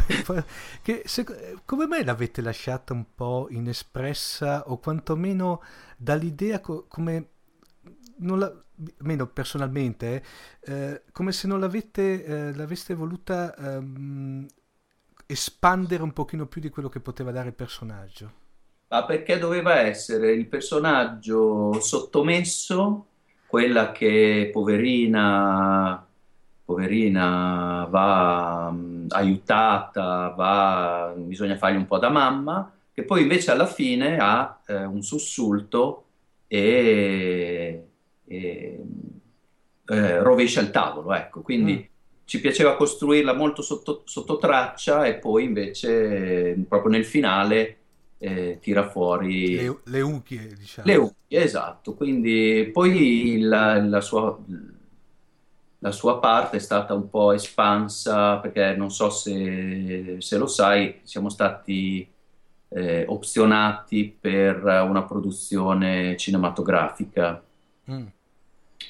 [0.82, 1.24] che, se,
[1.64, 5.62] come mai l'avete lasciata un po' inespressa o quantomeno
[5.96, 7.28] dall'idea co- come
[8.18, 8.52] la,
[9.00, 10.24] almeno personalmente,
[10.62, 14.48] eh, come se non l'avete, eh, l'aveste voluta ehm,
[15.28, 18.32] espandere un pochino più di quello che poteva dare il personaggio?
[18.88, 23.06] Ma perché doveva essere il personaggio sottomesso,
[23.46, 26.08] quella che poverina
[26.66, 33.68] poverina va um, aiutata, va, bisogna fargli un po' da mamma, che poi invece alla
[33.68, 36.06] fine ha eh, un sussulto
[36.48, 37.84] e,
[38.26, 38.80] e
[39.86, 41.94] eh, rovescia il tavolo, ecco, quindi mm.
[42.26, 47.78] ci piaceva costruirla molto sotto, sotto, traccia e poi invece proprio nel finale
[48.18, 50.88] eh, tira fuori le, le unghie, diciamo.
[50.88, 54.36] Le unghie, esatto, quindi poi la, la sua
[55.84, 61.02] la sua parte è stata un po' espansa perché non so se, se lo sai,
[61.04, 62.10] siamo stati
[62.70, 67.44] eh, opzionati per una produzione cinematografica.
[67.92, 68.06] Mm.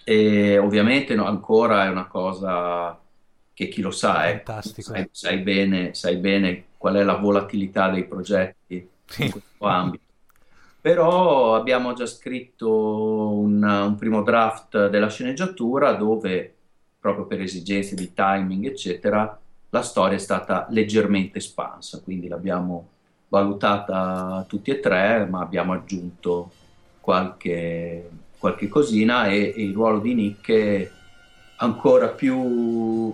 [0.04, 3.00] E ovviamente no, ancora è una cosa
[3.54, 8.06] che chi lo sa, eh, sai, sai, bene, sai bene qual è la volatilità dei
[8.06, 9.24] progetti sì.
[9.24, 10.04] in questo ambito.
[10.80, 16.56] Però abbiamo già scritto un, un primo draft della sceneggiatura dove,
[17.04, 19.38] proprio per esigenze di timing, eccetera,
[19.72, 22.88] la storia è stata leggermente espansa, quindi l'abbiamo
[23.28, 26.50] valutata tutti e tre, ma abbiamo aggiunto
[27.02, 30.92] qualche, qualche cosina e, e, il ruolo di Nick è
[31.58, 33.14] ancora più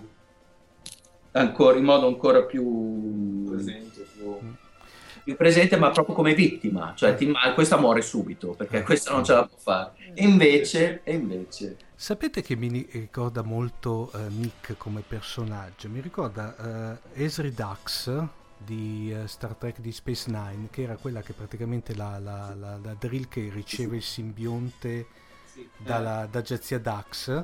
[1.31, 4.37] ancora, in modo ancora più presente, più,
[5.23, 9.33] più presente ma proprio come vittima cioè ti, questa muore subito perché questa non ce
[9.33, 9.93] la può fare.
[10.13, 15.89] E invece, e invece Sapete che mi ricorda molto uh, Nick come personaggio?
[15.89, 18.24] Mi ricorda uh, Esri Dax
[18.58, 22.80] di uh, Star Trek di Space Nine, che era quella che praticamente la, la, la,
[22.82, 25.08] la drill che riceve il simbionte
[25.76, 27.43] dalla, da Jazia Dax,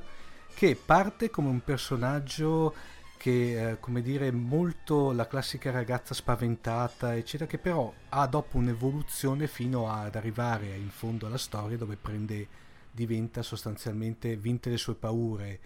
[0.54, 2.74] che parte come un personaggio
[3.18, 9.48] che, eh, come dire, molto la classica ragazza spaventata, eccetera, che però ha dopo un'evoluzione
[9.48, 12.48] fino ad arrivare in fondo alla storia dove prende,
[12.96, 15.60] diventa sostanzialmente, vinte le sue paure,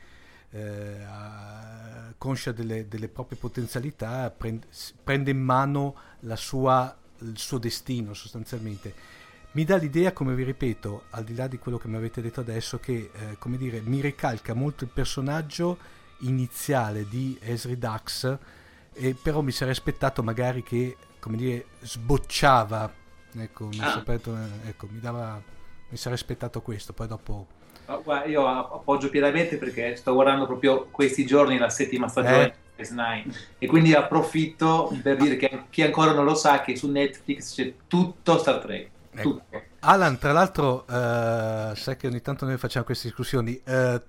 [0.50, 0.98] eh,
[2.18, 4.68] conscia delle, delle, proprie potenzialità, prende,
[5.04, 5.96] prende in mano
[6.34, 9.18] sua, il suo destino sostanzialmente.
[9.52, 12.40] Mi dà l'idea, come vi ripeto, al di là di quello che mi avete detto
[12.40, 15.78] adesso, che eh, come dire, mi ricalca molto il personaggio
[16.20, 18.38] iniziale di Esri Dax,
[18.94, 22.94] e però mi sarei aspettato magari che, come dire, sbocciava,
[23.34, 23.92] ecco, mi, ah.
[23.92, 25.42] sapeto, ecco, mi, dava,
[25.90, 27.48] mi sarei aspettato questo, poi dopo
[28.04, 32.92] Guarda, io appoggio pienamente perché sto guardando proprio questi giorni la settima stagione di s
[32.92, 33.24] 9
[33.58, 37.74] e quindi approfitto per dire che chi ancora non lo sa che su Netflix c'è
[37.88, 38.90] tutto Star Trek.
[39.12, 39.22] Ecco.
[39.22, 39.62] Tutto.
[39.80, 43.60] Alan, tra l'altro, uh, sai che ogni tanto noi facciamo queste discussioni.
[43.66, 44.00] Uh,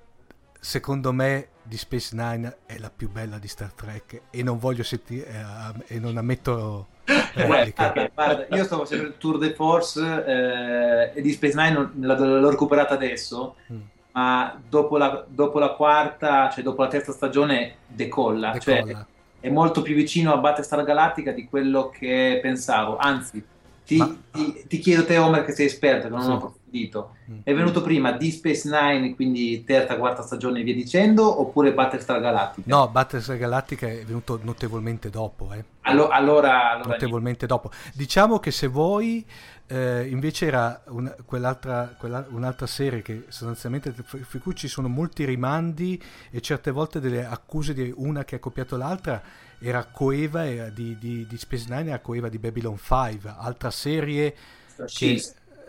[0.61, 4.82] secondo me di Space Nine è la più bella di Star Trek e non voglio
[4.82, 6.88] sentire eh, e non ammetto
[7.34, 12.50] okay, guarda, io sto facendo il tour de force eh, e di Space Nine l'ho
[12.50, 13.80] recuperata adesso mm.
[14.12, 18.82] ma dopo la, dopo la, quarta cioè dopo la terza stagione decolla, decolla.
[18.82, 19.06] Cioè,
[19.40, 23.42] è molto più vicino a Battlestar Galactica di quello che pensavo anzi
[23.91, 24.16] ti, ma...
[24.30, 26.30] ti, ti chiedo te Homer che sei esperto che non sì.
[26.30, 27.16] ho dito.
[27.28, 27.38] Mm.
[27.43, 32.20] È venuto prima di Space Nine, quindi terza, quarta stagione e via dicendo, oppure Battlestar
[32.20, 32.68] Galactica?
[32.72, 35.53] No, Battlestar Galactica è venuto notevolmente dopo.
[35.53, 35.64] Eh.
[35.82, 37.72] Allo, allora, allora, Notevolmente dopo.
[37.93, 39.26] Diciamo che se vuoi,
[39.66, 45.24] eh, invece era una, quell'altra, quella, un'altra serie che sostanzialmente, per cui ci sono molti
[45.24, 49.20] rimandi e certe volte delle accuse di una che ha copiato l'altra,
[49.61, 54.34] era coeva di, di, di Space Nine, era coeva di Babylon 5, altra serie...
[54.86, 55.22] Che,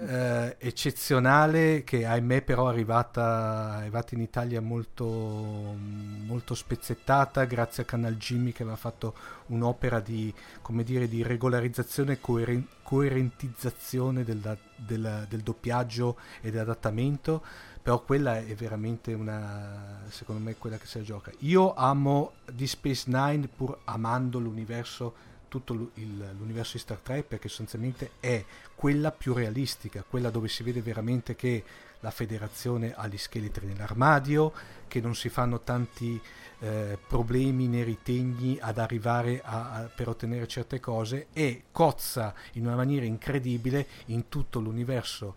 [0.04, 7.84] eh, eccezionale che ahimè però è arrivata, è arrivata in Italia molto, molto spezzettata grazie
[7.84, 9.14] a Canal Jimmy che aveva fatto
[9.48, 17.44] un'opera di, come dire, di regolarizzazione e coeren- coerentizzazione del, del, del doppiaggio e dell'adattamento
[17.82, 21.32] però quella è veramente una secondo me quella che si gioca.
[21.40, 28.12] Io amo di Space Nine pur amando l'universo tutto l'universo di Star Trek perché sostanzialmente
[28.22, 31.64] è quella più realistica, quella dove si vede veramente che
[32.00, 34.54] la federazione ha gli scheletri nell'armadio,
[34.88, 36.20] che non si fanno tanti
[36.60, 42.66] eh, problemi né ritegni ad arrivare a, a, per ottenere certe cose e cozza in
[42.66, 45.36] una maniera incredibile in tutto l'universo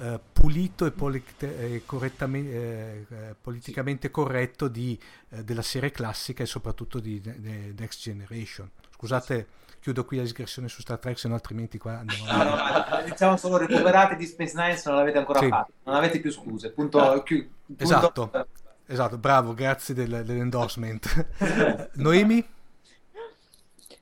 [0.00, 4.98] eh, pulito e, polit- eh, eh, eh, politicamente corretto di,
[5.28, 8.70] eh, della serie classica e soprattutto di, di Next Generation.
[8.94, 9.46] Scusate,
[9.80, 13.02] chiudo qui la digressione su Star Trek, se no altrimenti qua andiamo no, no, no,
[13.04, 15.48] diciamo solo recuperate di Space Nine se non l'avete ancora sì.
[15.48, 16.70] fatto, non avete più scuse.
[16.70, 17.82] Punto, chi, punto...
[17.82, 18.46] Esatto,
[18.86, 21.90] esatto, bravo, grazie del, dell'endorsement.
[21.96, 22.46] Noemi?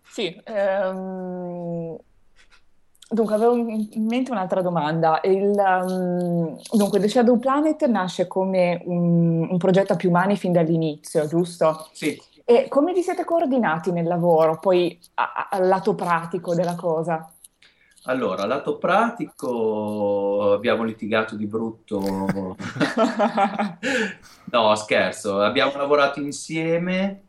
[0.05, 1.97] Sì, ehm,
[3.11, 5.21] Dunque, avevo in mente un'altra domanda.
[5.25, 10.53] Il, um, dunque, The Shadow Planet nasce come un, un, progetto a più mani fin
[10.53, 11.89] dall'inizio, giusto?
[11.93, 12.21] Sì.
[12.45, 17.33] E come vi siete coordinati nel lavoro, poi al lato pratico della cosa?
[18.05, 22.01] Allora, lato pratico abbiamo litigato di brutto.
[24.51, 27.23] no, scherzo, abbiamo lavorato insieme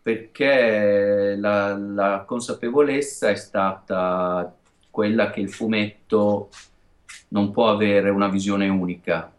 [0.00, 4.52] perché la, la, consapevolezza è stata
[4.92, 6.50] quella che il fumetto
[7.28, 9.32] non può avere una visione unica,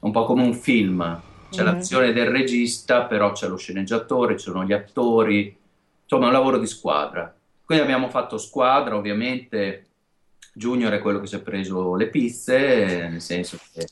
[0.00, 1.72] un po' come un film c'è mm-hmm.
[1.72, 5.56] l'azione del regista, però c'è lo sceneggiatore, ci sono gli attori,
[6.02, 7.32] insomma è un lavoro di squadra.
[7.64, 9.86] Quindi abbiamo fatto squadra, ovviamente
[10.52, 13.86] Junior è quello che si è preso le pizze, nel senso che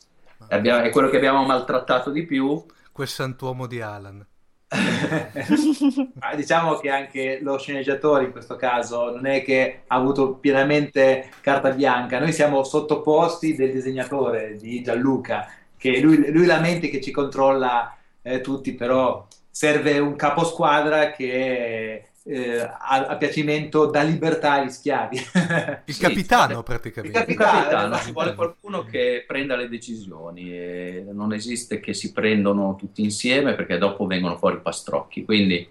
[0.48, 2.64] abbiamo, è quello che abbiamo maltrattato di più.
[2.90, 4.26] Quel santuomo di Alan.
[6.36, 11.70] Diciamo che anche lo sceneggiatore in questo caso non è che ha avuto pienamente carta
[11.70, 17.96] bianca, noi siamo sottoposti del disegnatore di Gianluca, che lui, lui lamenti che ci controlla
[18.20, 25.16] eh, tutti, però serve un caposquadra che eh, a, a, piacimento dà libertà agli schiavi.
[25.16, 27.18] Il sì, capitano praticamente.
[27.18, 31.94] Il capitano, il capitano ci vuole qualcuno che prenda le decisioni e non esiste che
[31.94, 35.24] si prendono tutti insieme perché dopo vengono fuori pastrocchi.
[35.24, 35.66] Quindi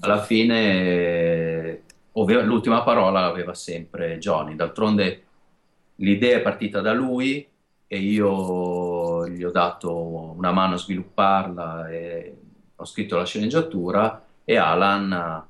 [0.00, 1.82] alla fine
[2.12, 4.54] l'ultima parola l'aveva sempre Johnny.
[4.54, 5.22] D'altronde
[5.96, 7.44] l'idea è partita da lui
[7.88, 9.92] e io gli ho dato
[10.36, 12.36] una mano a svilupparla e
[12.76, 15.44] ho scritto la sceneggiatura e Alan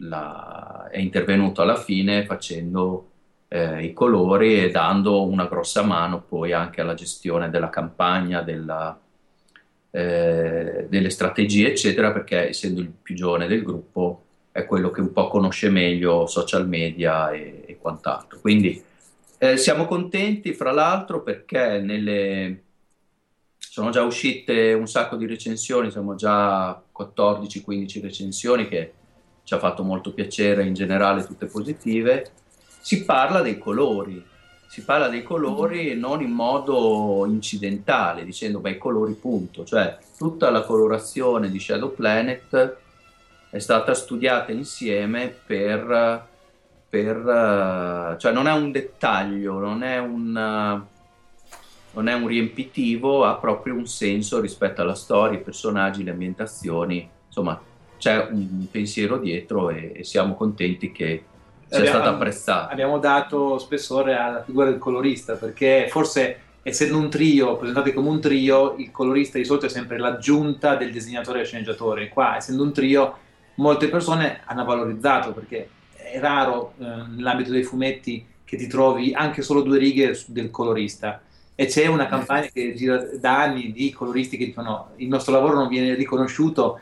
[0.00, 3.08] la, è intervenuto alla fine facendo
[3.48, 8.98] eh, i colori e dando una grossa mano poi anche alla gestione della campagna, della,
[9.90, 15.12] eh, delle strategie, eccetera, perché essendo il più giovane del gruppo è quello che un
[15.12, 18.38] po' conosce meglio social media e, e quant'altro.
[18.40, 18.82] Quindi
[19.38, 22.62] eh, siamo contenti, fra l'altro, perché nelle...
[23.58, 28.92] sono già uscite un sacco di recensioni, siamo già 14-15 recensioni che
[29.50, 32.30] ci ha fatto molto piacere, in generale tutte positive,
[32.78, 34.24] si parla dei colori,
[34.68, 40.50] si parla dei colori non in modo incidentale, dicendo beh, i colori punto, cioè tutta
[40.50, 42.76] la colorazione di Shadow Planet
[43.50, 46.28] è stata studiata insieme per,
[46.88, 50.30] per cioè non è un dettaglio, non è un,
[51.90, 57.10] non è un riempitivo, ha proprio un senso rispetto alla storia, i personaggi, le ambientazioni,
[57.26, 57.60] insomma
[58.00, 61.22] c'è un pensiero dietro e, e siamo contenti che
[61.68, 62.72] sia abbiamo, stata apprezzata.
[62.72, 68.20] Abbiamo dato spessore alla figura del colorista perché forse essendo un trio, presentati come un
[68.20, 72.08] trio, il colorista di solito è sempre l'aggiunta del disegnatore e sceneggiatore.
[72.08, 73.16] Qua, essendo un trio,
[73.56, 79.42] molte persone hanno valorizzato perché è raro eh, nell'ambito dei fumetti che ti trovi anche
[79.42, 81.20] solo due righe del colorista.
[81.54, 85.54] E c'è una campagna che gira da anni di coloristi che dicono il nostro lavoro
[85.54, 86.80] non viene riconosciuto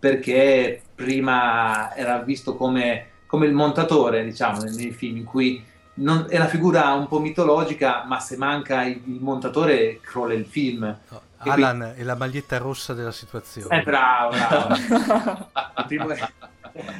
[0.00, 5.62] perché prima era visto come, come il montatore, diciamo, nei, nei film in cui
[5.94, 10.46] non, è una figura un po' mitologica, ma se manca il, il montatore crolla il
[10.46, 10.96] film.
[11.08, 12.00] No, Alan quindi...
[12.00, 13.78] è la maglietta rossa della situazione.
[13.78, 14.74] Eh, bravo, bravo.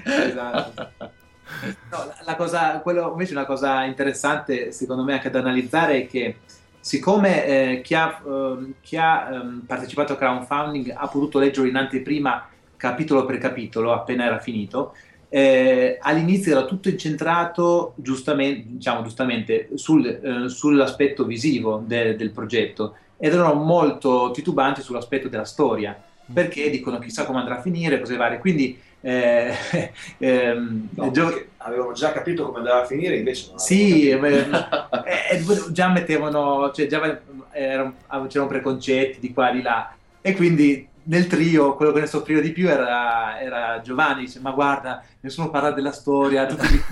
[0.05, 0.91] esatto.
[1.91, 6.07] No, la, la cosa, quello invece una cosa interessante secondo me anche da analizzare è
[6.07, 6.39] che
[6.79, 11.77] siccome eh, chi ha, eh, chi ha eh, partecipato a crowdfunding ha potuto leggere in
[11.77, 12.49] anteprima
[12.81, 14.95] capitolo per capitolo appena era finito.
[15.29, 22.97] Eh, all'inizio era tutto incentrato giustamente, diciamo, giustamente sul, eh, sull'aspetto visivo de, del progetto
[23.17, 25.97] ed erano molto titubanti sull'aspetto della storia
[26.33, 28.39] perché dicono chissà come andrà a finire, cose varie.
[28.39, 29.53] Quindi eh,
[30.19, 35.45] ehm, no, gio- avevano già capito come andava a finire, invece non sì, eh, eh,
[35.71, 37.21] già mettevano, cioè già
[37.53, 37.95] erano,
[38.27, 42.53] c'erano preconcetti di qua di là e quindi nel trio, quello che ne soffriva di
[42.53, 46.83] più era, era Giovanni, dice ma guarda, nessuno parla della storia, tutti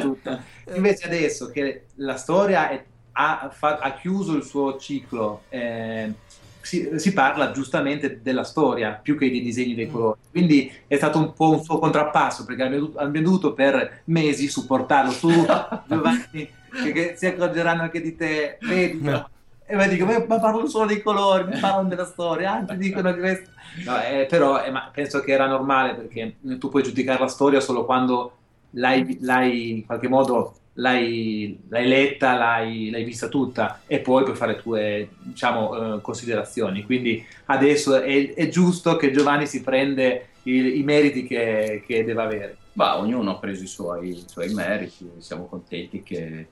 [0.00, 0.40] tutto.
[0.74, 6.12] Invece adesso che la storia è, ha, fa, ha, chiuso il suo ciclo, eh,
[6.60, 10.18] si, si, parla giustamente della storia più che dei disegni dei colori.
[10.30, 15.12] Quindi è stato un po' un suo contrappasso perché abbiamo dovuto per mesi supportarlo.
[15.12, 15.30] Tu,
[15.86, 16.50] Giovanni,
[16.82, 19.30] che, che, si accorgeranno anche di te, vedi, no.
[19.68, 23.12] E poi dico, ma, ma parlano solo dei colori, mi parlano della storia, anzi dicono
[23.12, 23.50] che questo...
[23.84, 27.84] No, eh, però eh, penso che era normale perché tu puoi giudicare la storia solo
[27.84, 28.36] quando
[28.70, 34.36] l'hai, l'hai in qualche modo l'hai, l'hai letta, l'hai, l'hai, vista tutta e poi puoi
[34.36, 36.84] fare tue diciamo, eh, considerazioni.
[36.84, 42.22] Quindi adesso è, è, giusto che Giovanni si prende i, i meriti che, che, deve
[42.22, 42.56] avere.
[42.74, 46.46] Ma ognuno ha preso i suoi, i suoi meriti, siamo contenti che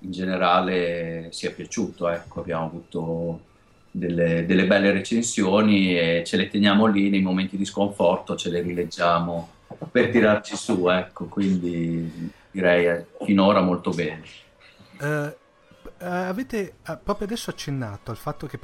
[0.00, 2.08] in generale sia piaciuto.
[2.08, 3.40] Ecco, abbiamo avuto
[3.90, 8.60] delle, delle, belle recensioni e ce le teniamo lì nei momenti di sconforto, ce le
[8.60, 9.48] rileggiamo
[9.90, 10.88] per tirarci su.
[10.88, 14.22] Ecco, quindi direi eh, finora molto bene.
[14.98, 15.32] Uh,
[15.98, 18.58] avete uh, proprio adesso accennato al fatto che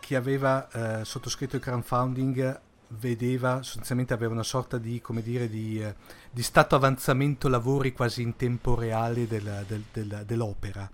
[0.00, 5.80] chi aveva uh, sottoscritto il crowdfunding vedeva sostanzialmente aveva una sorta di, come dire, di,
[5.82, 5.94] eh,
[6.30, 10.90] di stato avanzamento lavori quasi in tempo reale del, del, del, dell'opera.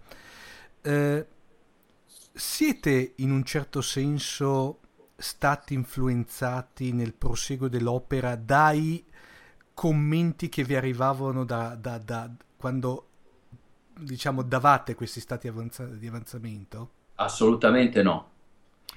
[0.81, 1.27] Eh,
[2.33, 4.79] siete in un certo senso
[5.17, 9.05] stati influenzati nel proseguo dell'opera dai
[9.75, 13.07] commenti che vi arrivavano da, da, da quando
[13.99, 16.91] diciamo davate questi stati avanza- di avanzamento?
[17.17, 18.31] Assolutamente no.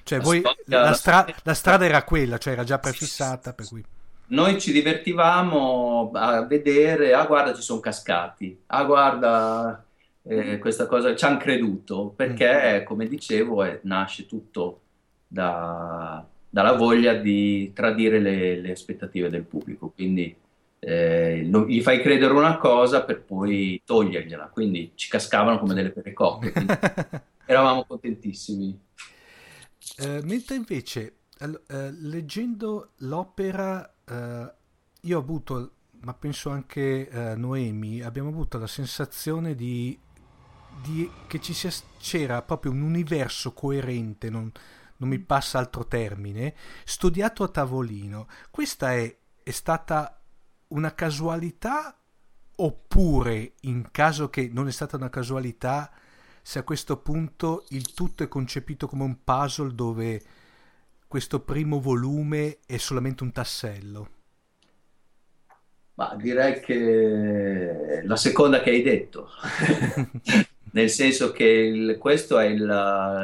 [0.06, 3.84] Cioè, voi, la, stra- la, strada era quella, cioè era già prefissata, per cui...
[4.28, 9.84] Noi ci divertivamo a vedere, ah guarda ci sono cascati, ah guarda
[10.22, 12.84] eh, questa cosa, ci hanno creduto, perché mm.
[12.84, 14.82] come dicevo è, nasce tutto
[15.26, 20.32] da, dalla voglia di tradire le, le aspettative del pubblico, quindi
[20.78, 26.52] eh, gli fai credere una cosa per poi togliergliela, quindi ci cascavano come delle perecoppe,
[27.44, 28.84] eravamo contentissimi.
[29.98, 34.54] Eh, mentre invece, eh, leggendo l'opera, eh,
[35.00, 39.98] io ho avuto, ma penso anche eh, Noemi, abbiamo avuto la sensazione di,
[40.82, 44.52] di che ci sia, c'era proprio un universo coerente, non,
[44.98, 48.28] non mi passa altro termine, studiato a tavolino.
[48.50, 50.20] Questa è, è stata
[50.68, 51.98] una casualità
[52.58, 55.90] oppure in caso che non è stata una casualità
[56.46, 60.22] se a questo punto il tutto è concepito come un puzzle dove
[61.08, 64.08] questo primo volume è solamente un tassello?
[65.94, 69.28] Ma direi che la seconda che hai detto,
[70.70, 72.62] nel senso che il, questo è il,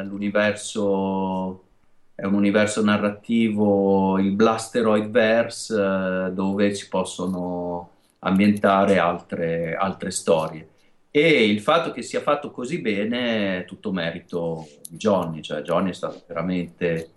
[0.05, 1.63] l'universo,
[2.15, 10.71] è un universo narrativo, il Blasteroid Verse, eh, dove si possono ambientare altre, altre storie.
[11.15, 15.91] E il fatto che sia fatto così bene è tutto merito di Johnny, cioè Johnny
[15.91, 17.11] è stato veramente,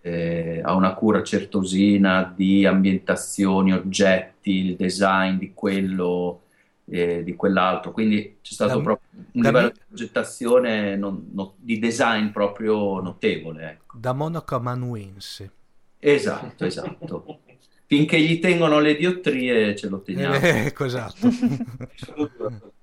[0.00, 6.40] eh, ha una cura certosina di ambientazioni, oggetti, il design di quello,
[6.86, 9.72] eh, di quell'altro, quindi c'è stato da, proprio un livello me...
[9.72, 13.70] di progettazione, non, no, di design proprio notevole.
[13.70, 13.96] Ecco.
[13.96, 15.52] Da monaco amanuense.
[16.00, 17.38] Esatto, esatto.
[17.86, 20.34] Finché gli tengono le diottrie ce lo teniamo.
[20.42, 21.28] Eh, ecco, esatto.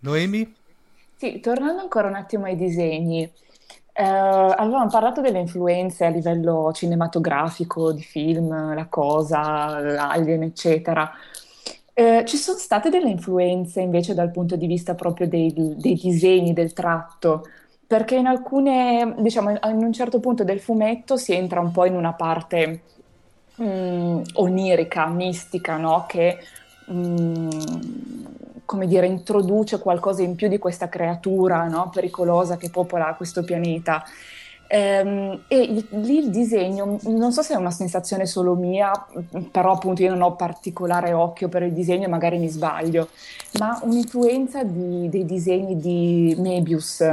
[0.00, 0.54] Noemi?
[1.16, 3.30] Sì, tornando ancora un attimo ai disegni,
[3.94, 9.40] eh, avevamo parlato delle influenze a livello cinematografico, di film, La Cosa,
[10.10, 11.10] Alien, eccetera.
[11.94, 16.54] Eh, ci sono state delle influenze invece dal punto di vista proprio dei, dei disegni,
[16.54, 17.46] del tratto,
[17.86, 21.94] perché in alcune, diciamo, in un certo punto del fumetto si entra un po' in
[21.94, 22.80] una parte
[23.56, 26.06] mh, mm, onirica, mistica, no?
[26.08, 26.38] Che
[26.86, 27.50] mh, mm,
[28.72, 31.90] come dire, introduce qualcosa in più di questa creatura no?
[31.92, 34.02] pericolosa che popola questo pianeta.
[34.66, 38.90] Ehm, e lì il disegno, non so se è una sensazione solo mia,
[39.50, 43.08] però appunto io non ho particolare occhio per il disegno, magari mi sbaglio,
[43.58, 47.04] ma un'influenza di, dei disegni di Mebius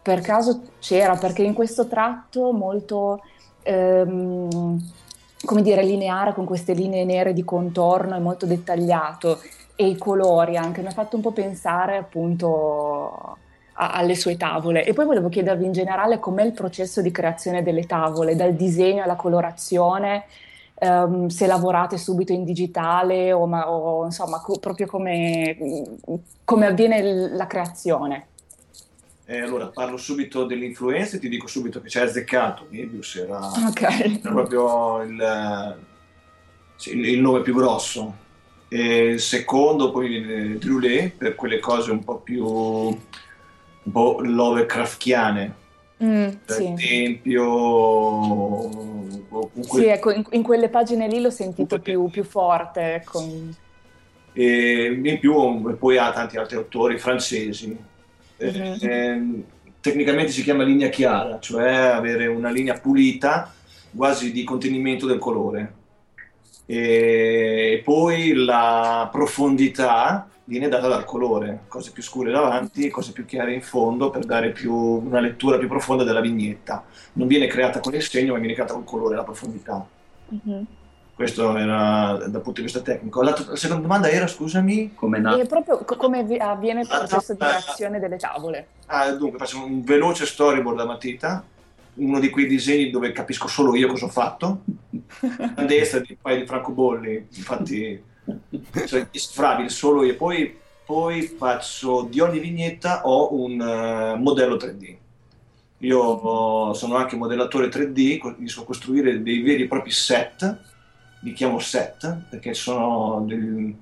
[0.00, 3.20] per caso c'era, perché in questo tratto molto...
[3.64, 4.92] Ehm,
[5.44, 9.38] come dire, lineare con queste linee nere di contorno, è molto dettagliato
[9.76, 13.38] e i colori anche, mi ha fatto un po' pensare appunto
[13.74, 14.84] a, alle sue tavole.
[14.84, 19.02] E poi volevo chiedervi in generale com'è il processo di creazione delle tavole, dal disegno
[19.02, 20.24] alla colorazione,
[20.80, 25.56] um, se lavorate subito in digitale o, ma, o insomma co- proprio come,
[26.44, 28.26] come avviene l- la creazione.
[29.26, 32.66] Eh, allora, parlo subito dell'influenza e ti dico subito che c'è azzeccato.
[32.68, 34.20] Mebius era, okay.
[34.20, 35.76] era proprio il,
[36.84, 38.22] il, il, nome più grosso.
[38.68, 42.44] E il secondo poi viene Drulé per quelle cose un po' più
[43.84, 45.62] un po' Lovecraftiane.
[46.02, 46.74] Mm, per sì.
[46.76, 47.44] esempio,
[49.28, 49.80] comunque...
[49.80, 52.94] sì, ecco, in, in, quelle pagine lì l'ho sentito più, più, forte.
[52.94, 53.22] Ecco.
[54.32, 57.76] E in più poi ha tanti altri autori francesi.
[58.42, 58.74] Mm-hmm.
[58.80, 59.42] Eh,
[59.80, 63.54] tecnicamente si chiama linea chiara, cioè avere una linea pulita,
[63.94, 65.82] quasi di contenimento del colore
[66.66, 73.54] e poi la profondità viene data dal colore, cose più scure davanti, cose più chiare
[73.54, 76.84] in fondo per dare più, una lettura più profonda della vignetta.
[77.14, 79.86] Non viene creata con il segno, ma viene creata col colore, la profondità.
[80.34, 80.62] Mm-hmm.
[81.14, 83.22] Questo era dal punto di vista tecnico.
[83.22, 88.00] La, la seconda domanda era, scusami, come na- proprio come avviene il processo di creazione
[88.00, 88.66] delle tavole?
[88.86, 91.44] Ah, dunque, faccio un veloce storyboard a matita
[91.94, 94.62] uno di quei disegni dove capisco solo io cosa ho fatto.
[95.66, 98.02] Destra di un paio di francobolli, infatti
[98.86, 100.16] cioè, isfrabile solo io.
[100.16, 104.96] Poi, poi, faccio di ogni vignetta ho un uh, modello 3D.
[105.78, 110.58] Io ho, sono anche modellatore 3D, mi so costruire dei veri e propri set,
[111.20, 113.76] li chiamo set perché sono dei,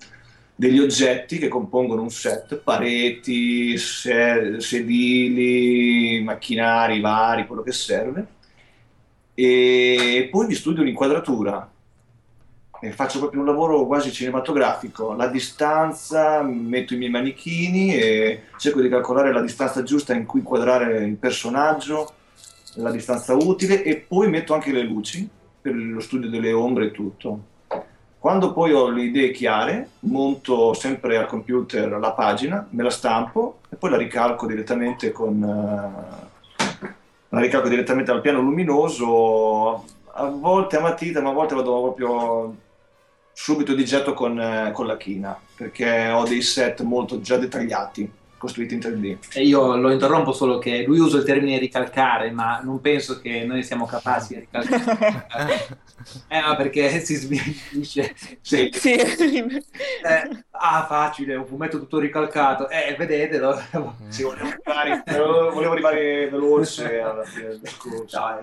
[0.55, 3.76] degli oggetti che compongono un set, pareti,
[4.59, 4.61] sedili,
[6.22, 8.41] macchinari vari, quello che serve.
[9.45, 11.68] E poi mi studio l'inquadratura
[12.80, 18.80] e faccio proprio un lavoro quasi cinematografico, la distanza, metto i miei manichini e cerco
[18.80, 22.12] di calcolare la distanza giusta in cui inquadrare il personaggio,
[22.74, 25.28] la distanza utile e poi metto anche le luci
[25.61, 27.40] per lo studio delle ombre e tutto.
[28.18, 33.59] Quando poi ho le idee chiare, monto sempre al computer la pagina, me la stampo
[33.68, 35.43] e poi la ricalco direttamente con...
[35.43, 36.32] Uh,
[37.33, 42.57] la ricalco direttamente al piano luminoso, a volte a matita, ma a volte vado proprio
[43.33, 48.11] subito di getto con, eh, con la china, perché ho dei set molto già dettagliati,
[48.43, 49.18] costruiti in 3D.
[49.34, 53.45] E io lo interrompo solo che lui usa il termine ricalcare, ma non penso che
[53.45, 55.28] noi siamo capaci di ricalcare.
[56.26, 58.16] eh, no, perché si svilisce.
[58.40, 58.68] Sì.
[58.72, 58.95] sì.
[58.95, 62.68] Eh, ah, facile, un fumetto tutto ricalcato.
[62.68, 63.61] Eh, vedetelo.
[64.09, 65.03] Sì, volevo arrivare,
[65.53, 68.18] volevo arrivare veloce alla fine del corso.
[68.18, 68.40] No,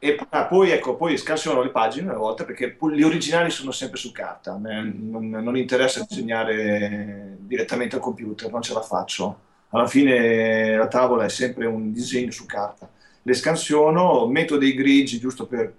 [0.00, 0.16] e
[0.48, 4.56] poi, ecco, poi scansiono le pagine a volte perché le originali sono sempre su carta,
[4.56, 9.46] non, non interessa disegnare direttamente al computer, non ce la faccio.
[9.70, 12.88] Alla fine la tavola è sempre un disegno su carta.
[13.22, 15.72] Le scansiono, metto dei grigi giusto per,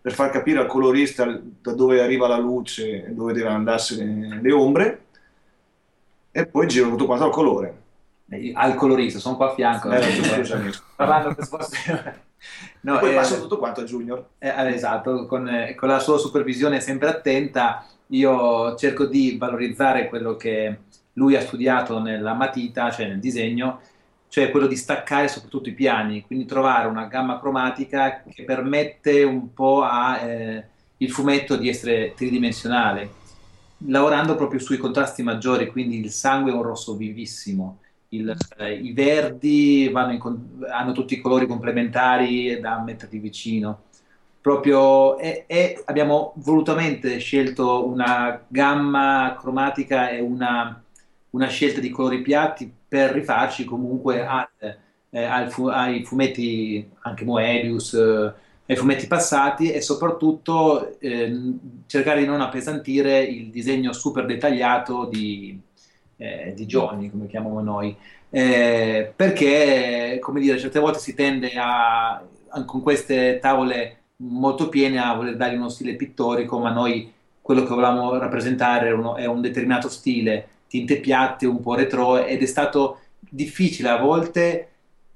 [0.00, 1.24] per far capire al colorista
[1.60, 5.04] da dove arriva la luce e dove devono andarsi le, ombre
[6.30, 7.82] e poi giro tutto quanto al colore.
[8.54, 9.90] Al colorista, sono qua a fianco.
[9.90, 12.22] Eh, parlando per
[12.82, 14.30] No, poi eh, passa tutto quanto a Junior.
[14.38, 20.08] Eh, eh, esatto, con, eh, con, la sua supervisione sempre attenta, io cerco di valorizzare
[20.08, 20.78] quello che
[21.14, 23.80] lui ha studiato nella matita, cioè nel disegno,
[24.28, 29.52] cioè quello di staccare soprattutto i piani, quindi trovare una gamma cromatica che permette un
[29.52, 30.68] po' al eh,
[31.08, 33.10] fumetto di essere tridimensionale,
[33.86, 37.78] lavorando proprio sui contrasti maggiori, quindi il sangue è un rosso vivissimo
[38.16, 40.20] il, eh, I verdi in,
[40.70, 43.82] hanno tutti i colori complementari da metterli vicino.
[44.40, 50.82] Proprio, e, e, abbiamo volutamente scelto una gamma cromatica e una,
[51.30, 54.48] una scelta di colori piatti per rifarci comunque al,
[55.10, 58.32] eh, al fu, ai fumetti anche Moebius, eh,
[58.66, 61.54] ai fumetti passati e soprattutto eh,
[61.86, 65.58] cercare di non appesantire il disegno super dettagliato di,
[66.24, 67.96] eh, di Johnny, come chiamiamo noi,
[68.30, 72.22] eh, perché, come dire, certe volte si tende a,
[72.66, 77.68] con queste tavole molto piene a voler dargli uno stile pittorico, ma noi quello che
[77.68, 82.46] volevamo rappresentare è, uno, è un determinato stile, tinte piatte, un po' retro, ed è
[82.46, 84.68] stato difficile a volte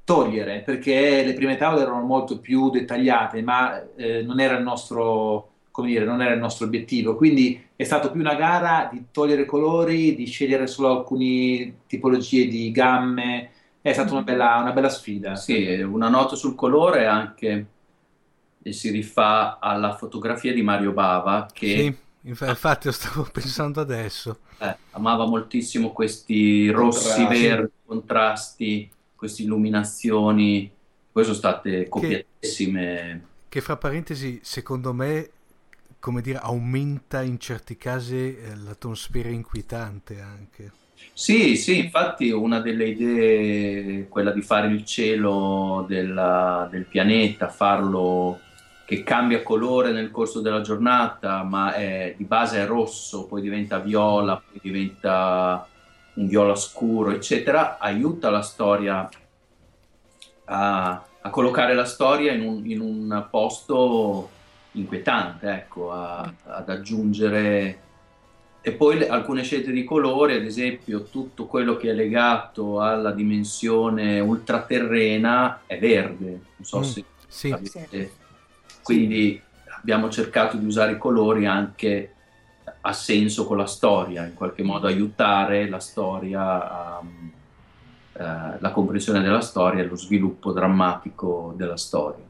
[0.04, 5.50] togliere, perché le prime tavole erano molto più dettagliate, ma eh, non era il nostro
[5.78, 7.14] come dire, non era il nostro obiettivo.
[7.14, 12.72] Quindi è stato più una gara di togliere colori, di scegliere solo alcune tipologie di
[12.72, 13.52] gamme.
[13.80, 15.36] È stata una bella, una bella sfida.
[15.36, 17.66] Sì, una nota sul colore anche
[18.60, 24.40] e si rifà alla fotografia di Mario Bava che sì, infatti lo stavo pensando adesso.
[24.58, 27.44] Eh, amava moltissimo questi rossi, contrasti.
[27.44, 30.68] verdi, contrasti, queste illuminazioni.
[31.12, 33.26] Poi sono state copiatissime.
[33.44, 35.30] Che, che fra parentesi, secondo me
[36.00, 40.72] come dire, aumenta in certi casi eh, l'atmosfera inquietante anche.
[41.12, 48.40] Sì, sì, infatti una delle idee quella di fare il cielo della, del pianeta, farlo
[48.84, 53.78] che cambia colore nel corso della giornata, ma è, di base è rosso, poi diventa
[53.78, 55.68] viola, poi diventa
[56.14, 59.08] un viola scuro, eccetera, aiuta la storia
[60.46, 64.30] a, a collocare la storia in un, in un posto
[64.72, 67.86] inquietante, ecco, a, ad aggiungere
[68.60, 73.12] e poi le, alcune scelte di colore, ad esempio tutto quello che è legato alla
[73.12, 77.50] dimensione ultraterrena è verde, non so mm, se sì.
[77.50, 78.12] Avete.
[78.82, 79.40] Quindi
[79.78, 82.14] abbiamo cercato di usare i colori anche
[82.80, 89.20] a senso con la storia, in qualche modo aiutare la storia a, uh, la comprensione
[89.20, 92.27] della storia e lo sviluppo drammatico della storia.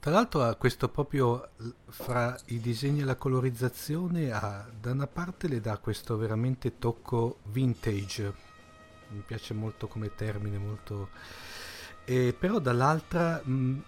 [0.00, 1.50] Tra l'altro ha questo proprio
[1.88, 7.40] fra i disegni e la colorizzazione, ha, da una parte le dà questo veramente tocco
[7.44, 8.32] vintage,
[9.08, 11.10] mi piace molto come termine, molto...
[12.06, 13.82] E, però dall'altra mh,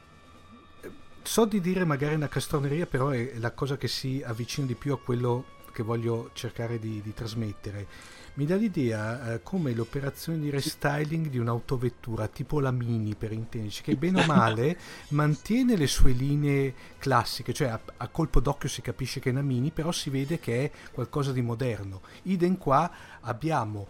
[1.22, 4.92] so di dire magari una castroneria, però è la cosa che si avvicina di più
[4.92, 7.86] a quello che voglio cercare di, di trasmettere
[8.34, 13.82] mi dà l'idea eh, come l'operazione di restyling di un'autovettura tipo la Mini per intenderci
[13.82, 14.78] che bene o male
[15.08, 19.42] mantiene le sue linee classiche cioè a, a, colpo d'occhio si capisce che è una
[19.42, 22.90] Mini però si vede che è qualcosa di moderno idem qua
[23.20, 23.86] abbiamo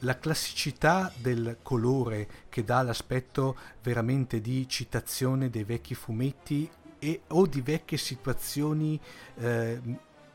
[0.00, 7.46] la classicità del colore che dà l'aspetto veramente di citazione dei vecchi fumetti e, o
[7.46, 9.00] di vecchie situazioni
[9.36, 9.80] eh,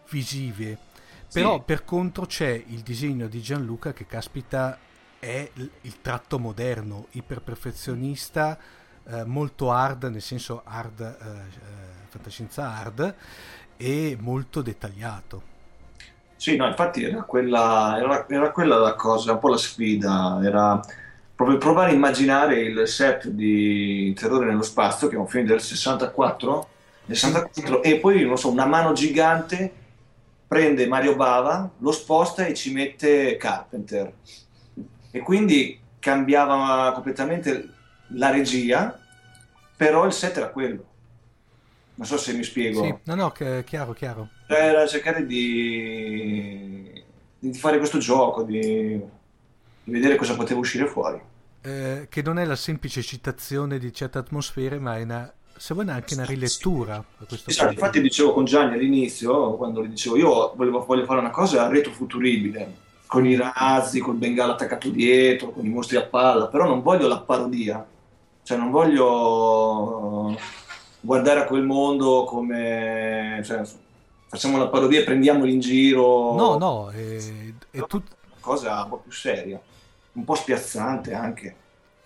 [0.09, 0.77] visive.
[1.31, 1.61] Però sì.
[1.65, 4.77] per contro c'è il disegno di Gianluca che caspita
[5.19, 5.49] è
[5.81, 8.57] il tratto moderno, iperperfezionista,
[9.05, 13.15] eh, molto hard, nel senso hard, eh, eh, fantascienza hard,
[13.77, 15.57] e molto dettagliato.
[16.35, 20.79] Sì, no, infatti era quella, era, era quella la cosa, un po' la sfida, era
[21.35, 25.59] proprio provare a immaginare il set di Terrore nello spazio, che è un film del
[25.61, 26.67] 64,
[27.07, 29.73] 64 e poi, non so, una mano gigante
[30.49, 34.11] prende Mario Bava, lo sposta e ci mette Carpenter.
[35.11, 37.69] E quindi cambiava completamente
[38.13, 38.99] la regia,
[39.77, 40.87] però il set era quello.
[41.93, 42.83] Non so se mi spiego.
[42.83, 44.29] Sì, no, no, chiaro, chiaro.
[44.47, 47.03] Era cercare di,
[47.37, 48.99] di fare questo gioco, di,
[49.83, 51.21] di, vedere cosa poteva uscire fuori.
[51.61, 55.89] Eh, che non è la semplice citazione di certe atmosfere, ma è una, se vuoi
[55.89, 57.03] anche una rilettura.
[57.45, 61.67] Esatto, infatti dicevo con Gianni all'inizio, quando gli dicevo io volevo, voglio fare una cosa
[61.67, 62.75] retrofuturibile,
[63.05, 67.09] con i razzi, col bengala attaccato dietro, con i mostri a palla, però non voglio
[67.09, 67.85] la parodia,
[68.41, 70.37] cioè non voglio
[71.01, 73.41] guardare a quel mondo come...
[73.43, 73.61] Cioè,
[74.27, 76.35] facciamo la parodia e prendiamoli in giro.
[76.35, 77.17] No, no, è,
[77.71, 78.03] è tut...
[78.27, 79.59] una cosa un po' più seria,
[80.13, 81.55] un po' spiazzante anche.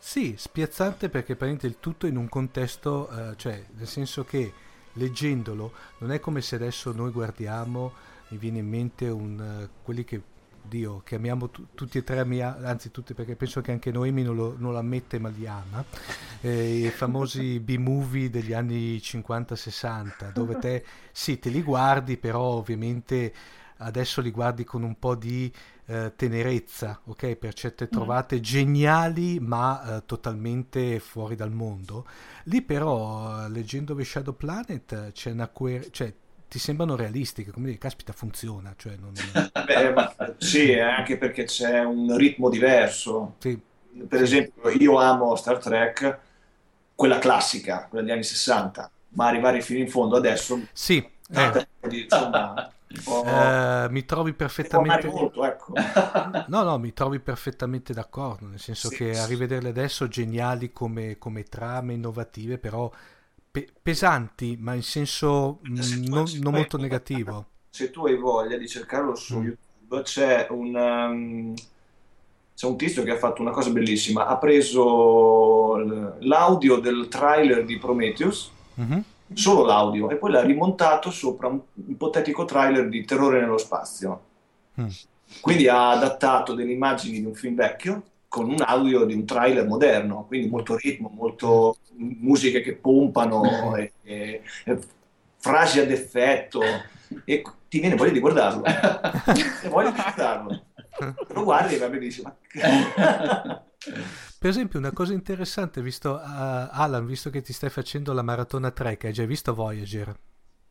[0.05, 4.51] Sì, spiazzante perché prende il tutto in un contesto, eh, cioè nel senso che
[4.91, 7.93] leggendolo non è come se adesso noi guardiamo,
[8.27, 10.21] mi viene in mente un, uh, quelli che
[10.61, 14.23] Dio, che amiamo tu, tutti e tre, amia, anzi tutti perché penso che anche Noemi
[14.23, 15.83] non lo, non lo ammette ma li ama,
[16.41, 23.33] eh, i famosi B-movie degli anni 50-60 dove te sì te li guardi però ovviamente
[23.77, 25.51] adesso li guardi con un po' di
[25.85, 27.35] eh, tenerezza, ok?
[27.35, 27.91] Per certe mm.
[27.91, 28.39] trovate mm.
[28.39, 32.05] geniali ma eh, totalmente fuori dal mondo.
[32.45, 36.13] Lì però, leggendo The Shadow Planet, c'è una coerenza, cioè
[36.53, 38.75] ti sembrano realistiche, come dire, caspita funziona.
[38.77, 39.13] Cioè non...
[39.65, 43.35] Beh, ma, sì, anche perché c'è un ritmo diverso.
[43.39, 43.59] Sì.
[44.07, 44.23] Per sì.
[44.23, 46.19] esempio, io amo Star Trek,
[46.93, 50.61] quella classica, quella degli anni 60, ma arrivare fino in fondo adesso...
[50.71, 51.03] Sì.
[51.29, 51.67] Eh.
[51.89, 52.71] Insomma,
[53.05, 55.73] Uh, mi trovi perfettamente molto, ecco.
[56.47, 59.19] no no mi trovi perfettamente d'accordo nel senso sì, che sì.
[59.19, 62.91] a rivederle adesso geniali come, come trame innovative però
[63.53, 67.45] pe- pesanti, ma in senso mh, mm, non, non molto negativo.
[67.69, 69.43] Se tu hai voglia di cercarlo su mm.
[69.43, 71.53] YouTube, c'è un, um,
[72.55, 74.25] c'è un tizio che ha fatto una cosa bellissima.
[74.25, 75.77] Ha preso
[76.19, 78.99] l'audio del trailer di Prometheus, mm-hmm.
[79.33, 84.21] Solo l'audio, e poi l'ha rimontato sopra un ipotetico trailer di Terrore nello spazio.
[84.79, 84.87] Mm.
[85.41, 89.67] Quindi ha adattato delle immagini di un film vecchio con un audio di un trailer
[89.67, 94.79] moderno, quindi molto ritmo, molto musiche che pompano, e, e, e
[95.37, 96.61] frasi ad effetto,
[97.25, 98.63] e ti viene voglia di guardarlo.
[99.63, 100.63] e voglia di guardarlo.
[101.29, 102.37] Lo guardi e va benissimo.
[104.39, 108.71] Per esempio, una cosa interessante, visto, uh, Alan, visto che ti stai facendo la maratona
[108.71, 110.15] Trek, hai già visto Voyager?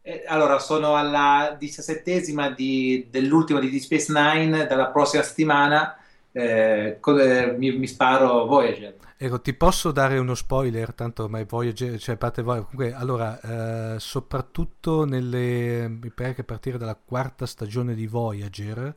[0.03, 5.97] Eh, allora, sono alla diciassettesima di, dell'ultimo di Deep Space Nine, dalla prossima settimana
[6.33, 6.99] eh,
[7.57, 8.97] mi, mi, sparo Voyager.
[9.17, 14.01] Ecco, ti posso dare uno spoiler, tanto ormai Voyager, cioè parte Voyager, comunque, allora, eh,
[14.01, 18.95] soprattutto nelle, mi pare che a partire dalla quarta stagione di Voyager,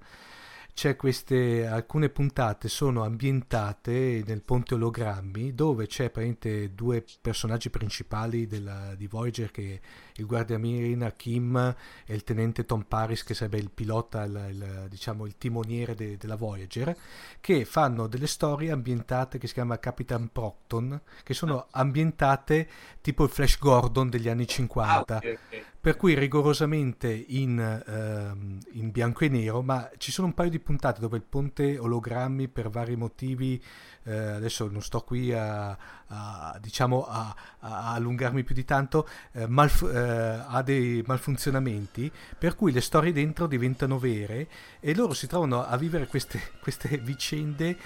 [0.76, 8.46] c'è queste alcune puntate sono ambientate nel ponte ologrammi dove c'è praticamente due personaggi principali
[8.46, 9.80] della, di Voyager che
[10.18, 11.76] il guardiamarina Kim
[12.06, 16.18] e il tenente Tom Paris che sarebbe il pilota il, il, diciamo il timoniere de,
[16.18, 16.96] della Voyager
[17.42, 22.68] che fanno delle storie ambientate che si chiama Capitan Procton che sono ambientate
[23.02, 28.58] tipo il Flash Gordon degli anni 50 ah, okay, okay per cui rigorosamente in, ehm,
[28.72, 32.48] in, bianco e nero, ma ci sono un paio di puntate dove il ponte ologrammi
[32.48, 33.64] per vari motivi,
[34.06, 35.78] eh, adesso non sto qui a,
[36.08, 42.56] a diciamo a, a, allungarmi più di tanto, eh, malf- eh, ha dei malfunzionamenti, per
[42.56, 44.48] cui le storie dentro diventano vere
[44.80, 47.78] e loro si trovano a vivere queste, queste vicende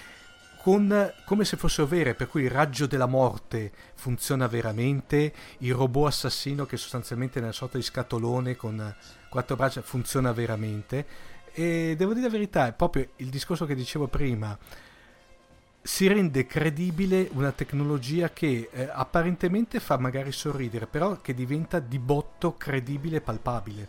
[0.62, 6.08] con, come se fossero vere, per cui il raggio della morte funziona veramente, il robot
[6.08, 8.94] assassino che sostanzialmente è una sorta di scatolone con
[9.30, 11.06] quattro braccia funziona veramente.
[11.54, 14.58] E devo dire la verità, è proprio il discorso che dicevo prima,
[15.90, 21.98] si rende credibile una tecnologia che eh, apparentemente fa magari sorridere, però che diventa di
[21.98, 23.88] botto credibile e palpabile.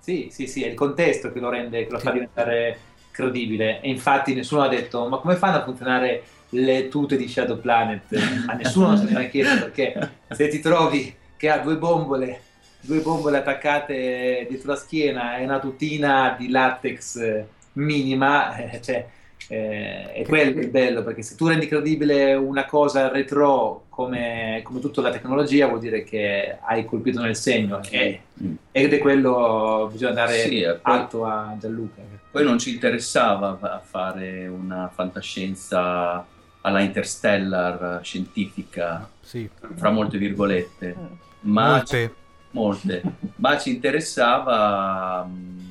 [0.00, 2.04] Sì, sì, sì, è il contesto che lo rende, che lo sì.
[2.04, 2.78] fa diventare
[3.12, 7.60] credibile e infatti nessuno ha detto ma come fanno a funzionare le tute di Shadow
[7.60, 8.12] Planet?
[8.48, 12.40] A nessuno se ne era chiesto perché se ti trovi che ha due bombole
[12.80, 17.44] due bombole attaccate dietro la schiena e una tutina di latex
[17.74, 19.06] minima, eh, cioè,
[19.48, 24.80] eh, è quello il bello, perché se tu rendi credibile una cosa retro come, come
[24.80, 27.80] tutta la tecnologia, vuol dire che hai colpito nel segno.
[27.88, 28.54] E, mm.
[28.72, 32.02] ed è quello, bisogna dare sì, atto a Gianluca.
[32.30, 36.26] Poi non ci interessava fare una fantascienza
[36.62, 39.48] alla interstellar scientifica, sì.
[39.76, 41.04] fra molte virgolette, mm.
[41.42, 42.14] ma, molte.
[42.50, 43.02] molte.
[43.36, 45.65] ma ci interessava mm,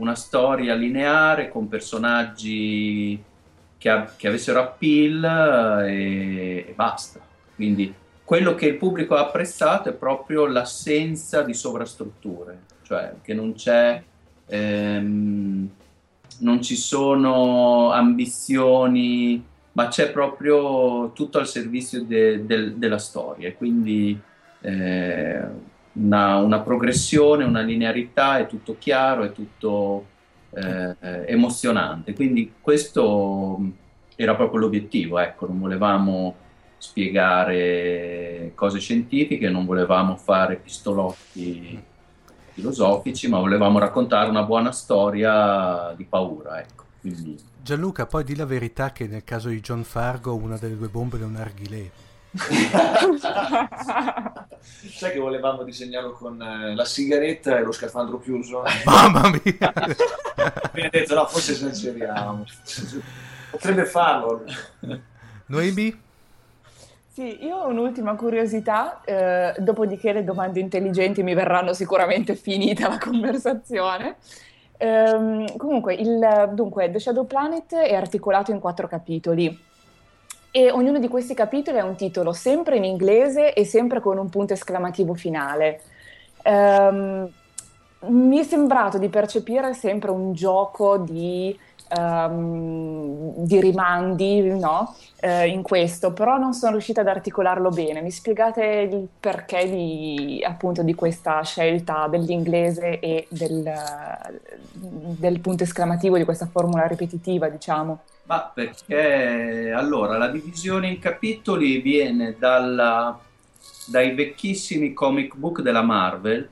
[0.00, 3.22] una storia lineare con personaggi
[3.76, 7.20] che, a, che avessero appeal e, e, basta.
[7.54, 7.94] Quindi
[8.24, 14.02] quello che il pubblico ha apprezzato è proprio l'assenza di sovrastrutture, cioè che non c'è...
[14.46, 15.70] Ehm,
[16.38, 23.52] non ci sono ambizioni, ma c'è proprio tutto al servizio de, de, della storia.
[23.52, 24.18] Quindi
[24.60, 25.44] eh,
[25.92, 30.06] una, una, progressione, una linearità, è tutto chiaro, è tutto
[30.50, 30.96] eh,
[31.26, 32.14] emozionante.
[32.14, 33.58] Quindi questo
[34.16, 36.34] era proprio l'obiettivo, ecco, non volevamo
[36.76, 41.82] spiegare cose scientifiche, non volevamo fare pistolotti
[42.52, 46.84] filosofici, ma volevamo raccontare una buona storia di paura, ecco.
[47.00, 47.38] Quindi...
[47.62, 51.18] Gianluca, poi di la verità che nel caso di John Fargo una delle due bombe
[51.18, 51.90] è un arghilè.
[54.60, 58.62] Sai che volevamo disegnarlo con eh, la sigaretta e lo scafandro chiuso?
[58.84, 59.72] Mamma mia!
[60.72, 62.44] Mi ha detto no, forse esageriamo.
[63.50, 64.44] Potrebbe farlo.
[65.46, 66.08] Noemi?
[67.12, 72.98] Sì, io ho un'ultima curiosità, eh, dopodiché le domande intelligenti mi verranno sicuramente finita la
[72.98, 74.16] conversazione.
[74.76, 79.68] Ehm, comunque, il, dunque, The Shadow Planet è articolato in quattro capitoli
[80.50, 84.28] e ognuno di questi capitoli ha un titolo sempre in inglese e sempre con un
[84.28, 85.80] punto esclamativo finale.
[86.44, 87.30] Um,
[88.06, 91.56] mi è sembrato di percepire sempre un gioco di,
[91.98, 94.94] um, di rimandi no?
[95.22, 98.02] uh, in questo, però non sono riuscita ad articolarlo bene.
[98.02, 103.70] Mi spiegate il perché di, appunto, di questa scelta dell'inglese e del,
[104.72, 108.02] del punto esclamativo, di questa formula ripetitiva, diciamo?
[108.24, 113.18] Ma perché allora la divisione in capitoli viene dalla,
[113.86, 116.48] dai vecchissimi comic book della Marvel,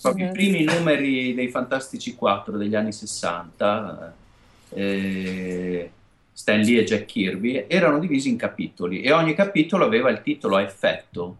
[0.00, 0.34] proprio mm-hmm.
[0.34, 4.14] i primi numeri dei Fantastici 4 degli anni 60,
[4.74, 5.90] eh,
[6.32, 10.56] Stan Lee e Jack Kirby, erano divisi in capitoli e ogni capitolo aveva il titolo
[10.56, 11.36] a effetto.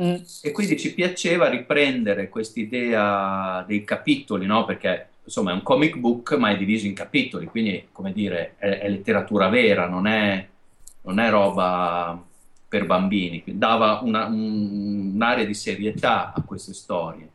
[0.00, 0.14] Mm.
[0.42, 4.64] E quindi ci piaceva riprendere quest'idea dei capitoli, no?
[4.64, 8.78] Perché insomma è un comic book ma è diviso in capitoli, quindi come dire è,
[8.78, 10.46] è letteratura vera, non è,
[11.02, 12.22] non è, roba
[12.66, 17.28] per bambini, dava una, un, un'area di serietà a queste storie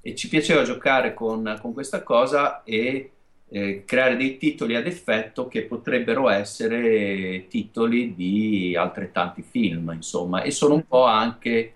[0.00, 3.10] e ci piaceva giocare con, con questa cosa e
[3.50, 10.50] eh, creare dei titoli ad effetto che potrebbero essere titoli di altrettanti film, insomma, e
[10.50, 11.72] sono un po' anche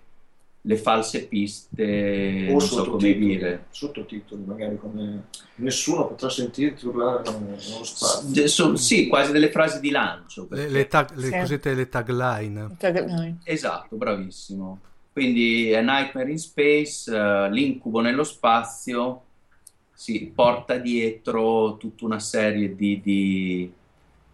[0.65, 3.65] le false piste, o non so come dire.
[3.69, 5.23] Sottotitoli, magari come
[5.55, 8.47] nessuno potrà sentirti urlare nello spazio.
[8.47, 10.47] So, sì, quasi delle frasi di lancio.
[10.47, 10.67] Perché...
[10.67, 11.31] Le, le, tag, le sì.
[11.31, 12.75] cosiddette le tagline.
[12.77, 13.37] tagline.
[13.43, 14.79] Esatto, bravissimo.
[15.11, 19.23] Quindi A Nightmare in Space, uh, l'incubo nello spazio,
[19.93, 23.71] si porta dietro tutta una serie di, di,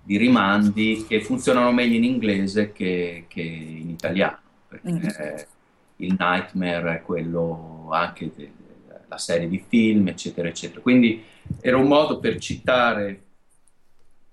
[0.02, 4.40] di rimandi che funzionano meglio in inglese che, che in italiano.
[4.68, 5.57] Perché, mm
[5.99, 10.81] il Nightmare è quello anche della serie di film, eccetera, eccetera.
[10.81, 11.23] Quindi
[11.60, 13.23] era un modo per citare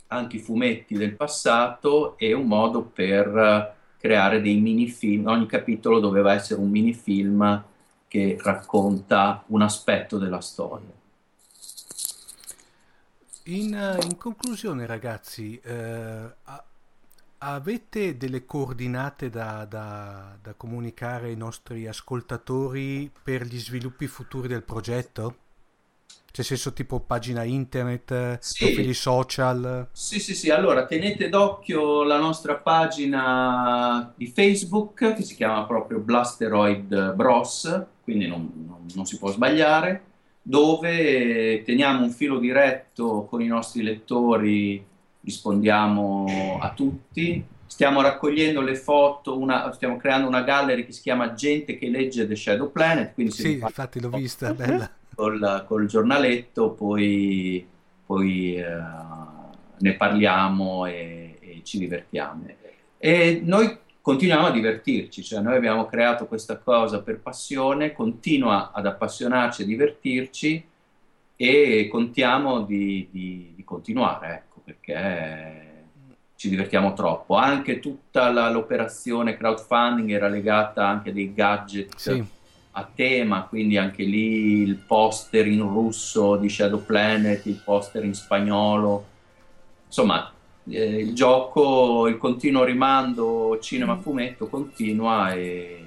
[0.08, 5.26] anche i fumetti del passato e un modo per creare dei mini film.
[5.26, 7.64] Ogni capitolo doveva essere un mini film
[8.06, 10.86] che racconta un aspetto della storia.
[13.48, 16.34] In, in conclusione, ragazzi, eh,
[17.38, 24.62] Avete delle coordinate da, da, da, comunicare ai nostri ascoltatori per gli sviluppi futuri del
[24.62, 25.36] progetto?
[26.32, 28.64] C'è senso tipo pagina internet, sì.
[28.64, 29.88] profili social?
[29.92, 30.48] Sì, sì, sì.
[30.50, 38.26] Allora, tenete d'occhio la nostra pagina di Facebook che si chiama proprio Blasteroid Bros, quindi
[38.26, 40.02] non, non, non si può sbagliare,
[40.48, 44.84] dove teniamo un filo diretto con i nostri lettori
[45.20, 47.44] rispondiamo a tutti.
[47.66, 52.28] Stiamo raccogliendo le foto, una, stiamo creando una gallery che si chiama Gente che legge
[52.28, 53.12] The Shadow Planet.
[53.14, 54.88] Quindi sì, infatti l'ho vista, bella.
[55.14, 57.66] Col, col giornaletto, poi
[58.06, 58.64] poi eh,
[59.78, 62.46] ne parliamo e, e, ci divertiamo.
[62.98, 68.86] E noi continuiamo a divertirci, cioè noi abbiamo creato questa cosa per passione, continua ad
[68.86, 70.64] appassionarci e divertirci
[71.34, 75.86] e contiamo di, di, di continuare, ecco, perché
[76.36, 77.34] ci divertiamo troppo.
[77.34, 82.24] Anche tutta la, l'operazione crowdfunding era legata anche a dei gadget sì.
[82.70, 88.14] a tema, quindi anche lì il poster in russo di Shadow Planet, il poster in
[88.14, 89.04] spagnolo.
[89.86, 90.30] Insomma,
[90.68, 95.84] eh, il gioco, il continuo rimando cinema-fumetto continua e,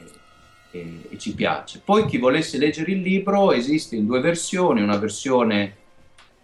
[0.72, 1.82] e, e ci piace.
[1.84, 5.76] Poi chi volesse leggere il libro esiste in due versioni, una versione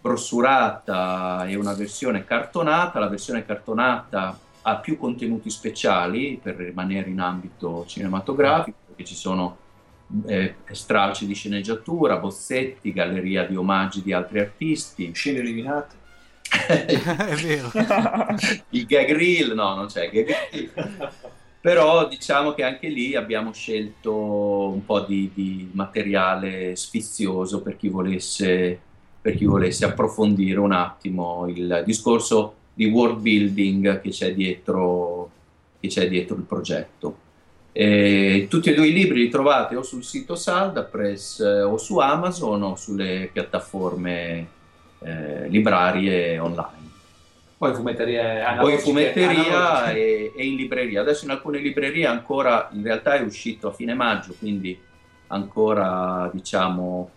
[0.00, 2.98] brossurata e una versione cartonata.
[2.98, 9.56] La versione cartonata ha più contenuti speciali per rimanere in ambito cinematografico, perché ci sono
[10.26, 15.10] eh, stralci di sceneggiatura, bozzetti, galleria di omaggi di altri artisti.
[15.12, 16.04] Scene eliminate.
[16.66, 17.70] È vero.
[18.70, 20.70] Il gag reel, no, non c'è gag reel.
[21.60, 24.14] Però diciamo che anche lì abbiamo scelto
[24.68, 28.80] un po' di, di materiale sfizioso per chi volesse
[29.26, 35.30] per chi volesse approfondire un attimo il discorso di world building che c'è dietro,
[35.80, 37.16] che c'è dietro il progetto.
[37.72, 41.76] E tutti e due i libri li trovate o sul sito Salda Press eh, o
[41.76, 44.46] su Amazon o sulle piattaforme
[45.06, 46.84] eh, librarie online.
[47.58, 51.00] Poi fumetteria, Poi in fumetteria e, e, in libreria.
[51.00, 54.78] Adesso in alcune librerie ancora, in realtà è uscito a fine maggio, quindi
[55.28, 57.10] ancora diciamo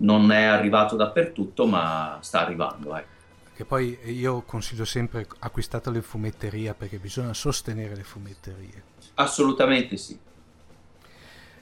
[0.00, 2.94] non è arrivato dappertutto, ma sta arrivando.
[2.94, 3.16] Ecco.
[3.54, 8.82] Che poi io consiglio sempre acquistato le fumetterie perché bisogna sostenere le fumetterie.
[9.14, 10.16] Assolutamente sì.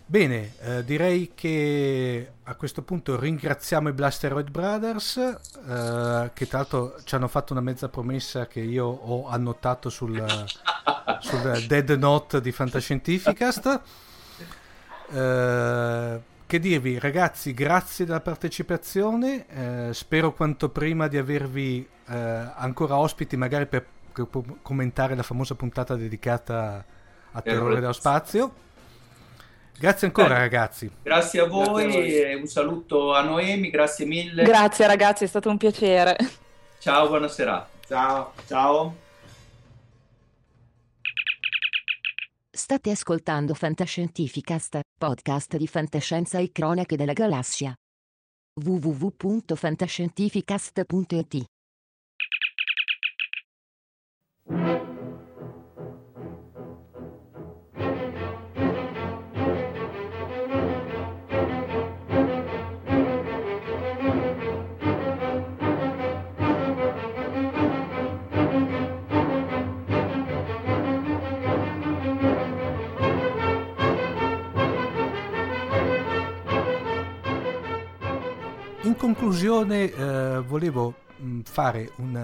[0.08, 6.94] Bene, eh, direi che a questo punto ringraziamo i Blasteroid Brothers eh, che tra l'altro
[7.02, 10.24] ci hanno fatto una mezza promessa che io ho annotato sul,
[11.18, 13.80] sul Dead Note di Fantascientificast.
[15.10, 22.96] Eh, che dirvi ragazzi, grazie della partecipazione, eh, spero quanto prima di avervi eh, ancora
[22.96, 24.28] ospiti magari per, per,
[24.62, 26.84] commentare la famosa puntata dedicata
[27.32, 28.64] a Terrore dello Spazio.
[29.78, 30.90] Grazie ancora Beh, ragazzi.
[31.02, 34.42] Grazie a voi grazie a un saluto a Noemi, grazie mille.
[34.42, 36.16] Grazie ragazzi, è stato un piacere.
[36.78, 37.68] Ciao, buonasera.
[37.86, 38.96] Ciao, ciao.
[42.50, 47.74] State ascoltando Fantascientificast, podcast di fantascienza e cronache della galassia.
[48.54, 51.44] www.fantascientificast.it
[78.96, 82.14] in conclusione eh, volevo mh, fare un,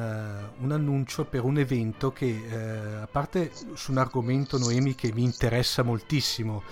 [0.59, 5.23] un, annuncio per un evento che eh, a parte su un argomento Noemi che mi
[5.23, 6.63] interessa moltissimo.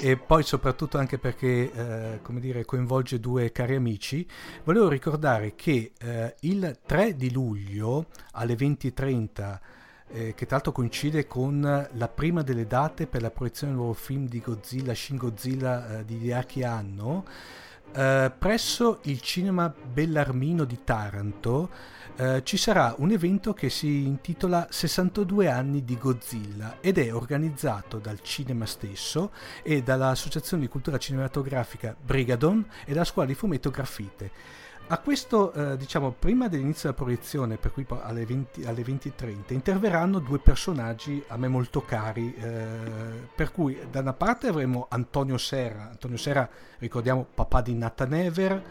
[0.00, 4.24] E poi soprattutto anche perché eh, come dire, coinvolge due cari amici
[4.62, 9.58] volevo ricordare che eh, il 3 di luglio alle 20.30
[10.12, 13.96] eh, che tra l'altro coincide con la prima delle date per la proiezione del nuovo
[13.96, 17.24] film di Godzilla, Shin Godzilla eh, di Hideaki Anno
[17.94, 21.68] Uh, presso il cinema Bellarmino di Taranto
[22.16, 27.98] uh, ci sarà un evento che si intitola 62 anni di Godzilla ed è organizzato
[27.98, 29.30] dal cinema stesso
[29.62, 34.30] e dall'Associazione di Cultura Cinematografica Brigadon e dalla Scuola di Fumetto Graffite.
[34.88, 39.12] A questo, eh, diciamo, prima dell'inizio della proiezione, per cui alle 20.30, alle 20
[39.48, 45.38] interverranno due personaggi a me molto cari, eh, per cui da una parte avremo Antonio
[45.38, 46.48] Serra, Antonio Serra,
[46.78, 48.62] ricordiamo, papà di Nata Never,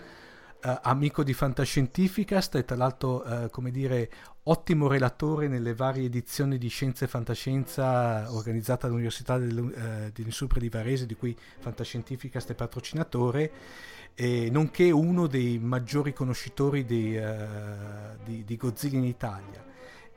[0.63, 4.11] eh, amico di Fantascientificast e tra l'altro, eh, come dire,
[4.43, 10.59] ottimo relatore nelle varie edizioni di Scienza e Fantascienza organizzata all'Università del, eh, di Nesupre
[10.59, 13.51] di Varese, di cui Fantascientificast è patrocinatore
[14.13, 19.65] e nonché uno dei maggiori conoscitori di, uh, di, di, Godzilla in Italia.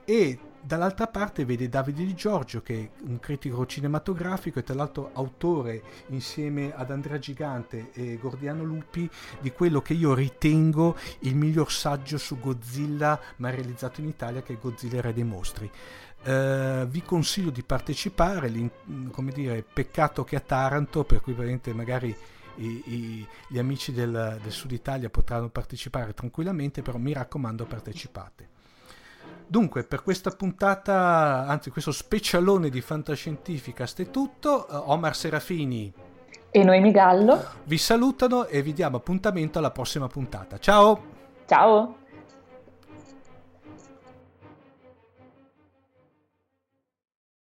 [0.04, 5.10] E dall'altra parte vede Davide Di Giorgio, che è un critico cinematografico e tra l'altro
[5.14, 9.08] autore insieme ad Andrea Gigante e Gordiano Lupi
[9.40, 14.54] di quello che io ritengo il miglior saggio su Godzilla mai realizzato in Italia, che
[14.54, 15.70] è Godzilla Re dei Mostri.
[16.24, 18.50] Uh, vi consiglio di partecipare,
[19.10, 21.34] come dire, peccato che a Taranto, per cui
[21.74, 22.14] magari
[22.56, 28.48] i, i, gli amici del, del Sud Italia potranno partecipare tranquillamente, però mi raccomando partecipate.
[29.46, 34.66] Dunque, per questa puntata, anzi questo specialone di Fantascientificast è tutto.
[34.68, 35.92] Uh, Omar Serafini
[36.50, 40.58] e Noemi Gallo vi salutano e vi diamo appuntamento alla prossima puntata.
[40.58, 41.12] Ciao!
[41.46, 42.03] Ciao!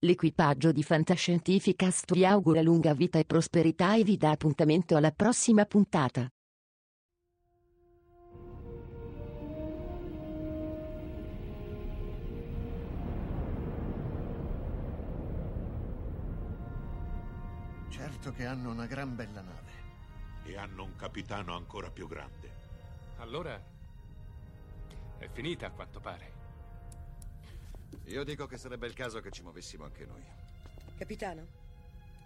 [0.00, 5.64] L'equipaggio di Fantascientificast vi augura lunga vita e prosperità e vi dà appuntamento alla prossima
[5.64, 6.28] puntata.
[17.88, 19.72] Certo che hanno una gran bella nave.
[20.44, 22.50] E hanno un capitano ancora più grande.
[23.16, 23.58] Allora
[25.16, 26.35] è finita a quanto pare.
[28.04, 30.24] Io dico che sarebbe il caso che ci muovessimo anche noi.
[30.96, 31.46] Capitano,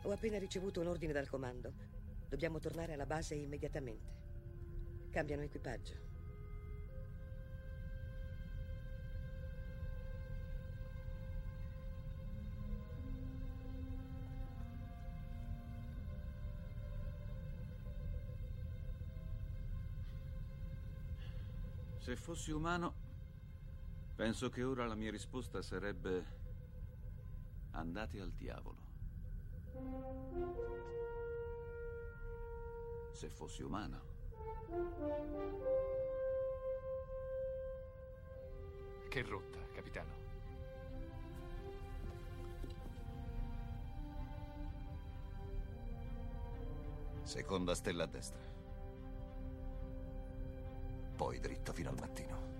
[0.03, 1.73] ho appena ricevuto un ordine dal comando.
[2.29, 5.09] Dobbiamo tornare alla base immediatamente.
[5.11, 6.09] Cambiano equipaggio.
[21.99, 23.10] Se fossi umano,
[24.21, 26.27] penso che ora la mia risposta sarebbe
[27.71, 28.77] andate al diavolo.
[33.13, 34.03] Se fossi umano.
[39.09, 40.13] Che rotta, capitano.
[47.23, 48.49] Seconda stella a destra
[51.17, 52.60] poi dritto fino al mattino.